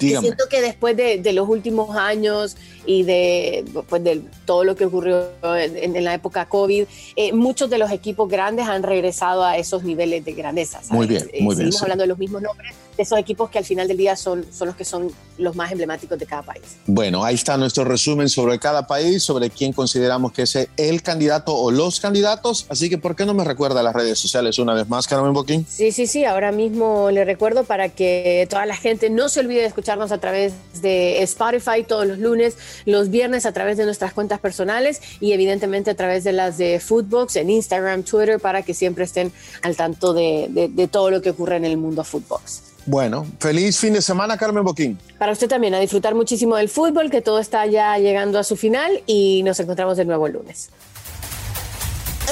Eh, 0.00 0.18
siento 0.18 0.44
que 0.48 0.60
después 0.60 0.96
de, 0.96 1.32
los 1.32 1.48
últimos 1.48 1.96
años 1.96 2.56
y 2.86 3.02
de, 3.04 3.64
pues, 3.88 4.02
de 4.02 4.22
todo 4.44 4.64
lo 4.64 4.74
que 4.74 4.86
ocurrió 4.86 5.28
en, 5.42 6.02
la 6.02 6.14
época 6.14 6.46
COVID, 6.46 6.84
eh, 7.16 7.32
muchos 7.32 7.70
de 7.70 7.78
los 7.78 7.90
equipos 7.90 8.28
grandes 8.28 8.66
han 8.66 8.82
regresado 8.82 9.44
a 9.44 9.56
esos 9.58 9.84
niveles 9.84 10.24
de 10.24 10.32
grandeza. 10.32 10.80
Muy 10.90 11.06
bien, 11.06 11.28
muy 11.40 11.54
bien. 11.54 11.56
Seguimos 11.56 11.82
hablando 11.82 12.02
de 12.02 12.08
los 12.08 12.18
mismos 12.18 12.42
nombres, 12.42 12.74
esos 12.96 13.18
equipos 13.18 13.50
que 13.50 13.58
al 13.58 13.64
final 13.64 13.88
del 13.88 13.96
día 13.96 14.16
son, 14.16 14.44
son 14.52 14.68
los 14.68 14.76
que 14.76 14.84
son 14.84 15.10
los 15.38 15.56
más 15.56 15.72
emblemáticos 15.72 16.18
de 16.18 16.26
cada 16.26 16.42
país. 16.42 16.62
Bueno, 16.86 17.24
ahí 17.24 17.34
está 17.34 17.56
nuestro 17.56 17.84
resumen 17.84 18.28
sobre 18.28 18.58
cada 18.58 18.86
país, 18.86 19.22
sobre 19.22 19.50
quién 19.50 19.72
consideramos 19.72 20.32
que 20.32 20.42
es 20.42 20.56
el 20.76 21.02
candidato 21.02 21.54
o 21.54 21.70
los 21.70 22.00
candidatos. 22.00 22.66
Así 22.68 22.88
que, 22.88 22.98
¿por 22.98 23.16
qué 23.16 23.24
no 23.24 23.34
me 23.34 23.44
recuerda 23.44 23.82
las 23.82 23.94
redes 23.94 24.18
sociales 24.18 24.58
una 24.58 24.74
vez 24.74 24.88
más, 24.88 25.06
Carmen 25.06 25.32
Boquín? 25.32 25.66
Sí, 25.68 25.92
sí, 25.92 26.06
sí. 26.06 26.24
Ahora 26.24 26.52
mismo 26.52 27.10
le 27.10 27.24
recuerdo 27.24 27.64
para 27.64 27.88
que 27.88 28.46
toda 28.48 28.66
la 28.66 28.76
gente 28.76 29.10
no 29.10 29.28
se 29.28 29.40
olvide 29.40 29.60
de 29.60 29.66
escucharnos 29.66 30.12
a 30.12 30.18
través 30.18 30.52
de 30.80 31.22
Spotify 31.22 31.84
todos 31.86 32.06
los 32.06 32.18
lunes, 32.18 32.56
los 32.84 33.10
viernes 33.10 33.46
a 33.46 33.52
través 33.52 33.76
de 33.76 33.84
nuestras 33.84 34.12
cuentas 34.12 34.40
personales 34.40 35.00
y 35.20 35.32
evidentemente 35.32 35.90
a 35.90 35.94
través 35.94 36.24
de 36.24 36.32
las 36.32 36.58
de 36.58 36.80
Footbox 36.80 37.36
en 37.36 37.50
Instagram, 37.50 38.02
Twitter, 38.02 38.38
para 38.40 38.62
que 38.62 38.74
siempre 38.74 39.04
estén 39.04 39.32
al 39.62 39.76
tanto 39.76 40.12
de, 40.12 40.48
de 40.70 40.88
todo 40.88 41.10
lo 41.10 41.22
que 41.22 41.30
ocurre 41.30 41.56
en 41.56 41.64
el 41.64 41.76
mundo 41.76 42.04
Footbox. 42.04 42.71
Bueno, 42.84 43.26
feliz 43.38 43.78
fin 43.78 43.92
de 43.92 44.02
semana, 44.02 44.36
Carmen 44.36 44.64
Boquín. 44.64 44.98
Para 45.18 45.32
usted 45.32 45.48
también, 45.48 45.74
a 45.74 45.78
disfrutar 45.78 46.14
muchísimo 46.14 46.56
del 46.56 46.68
fútbol, 46.68 47.10
que 47.10 47.22
todo 47.22 47.38
está 47.38 47.64
ya 47.66 47.96
llegando 47.98 48.38
a 48.38 48.44
su 48.44 48.56
final 48.56 49.02
y 49.06 49.42
nos 49.44 49.60
encontramos 49.60 49.96
de 49.96 50.04
nuevo 50.04 50.26
el 50.26 50.32
lunes. 50.32 50.70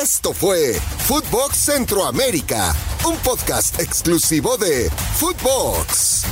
Esto 0.01 0.33
fue 0.33 0.75
Footbox 0.75 1.57
Centroamérica, 1.57 2.75
un 3.07 3.17
podcast 3.19 3.79
exclusivo 3.81 4.57
de 4.57 4.91
Footbox. 5.19 6.25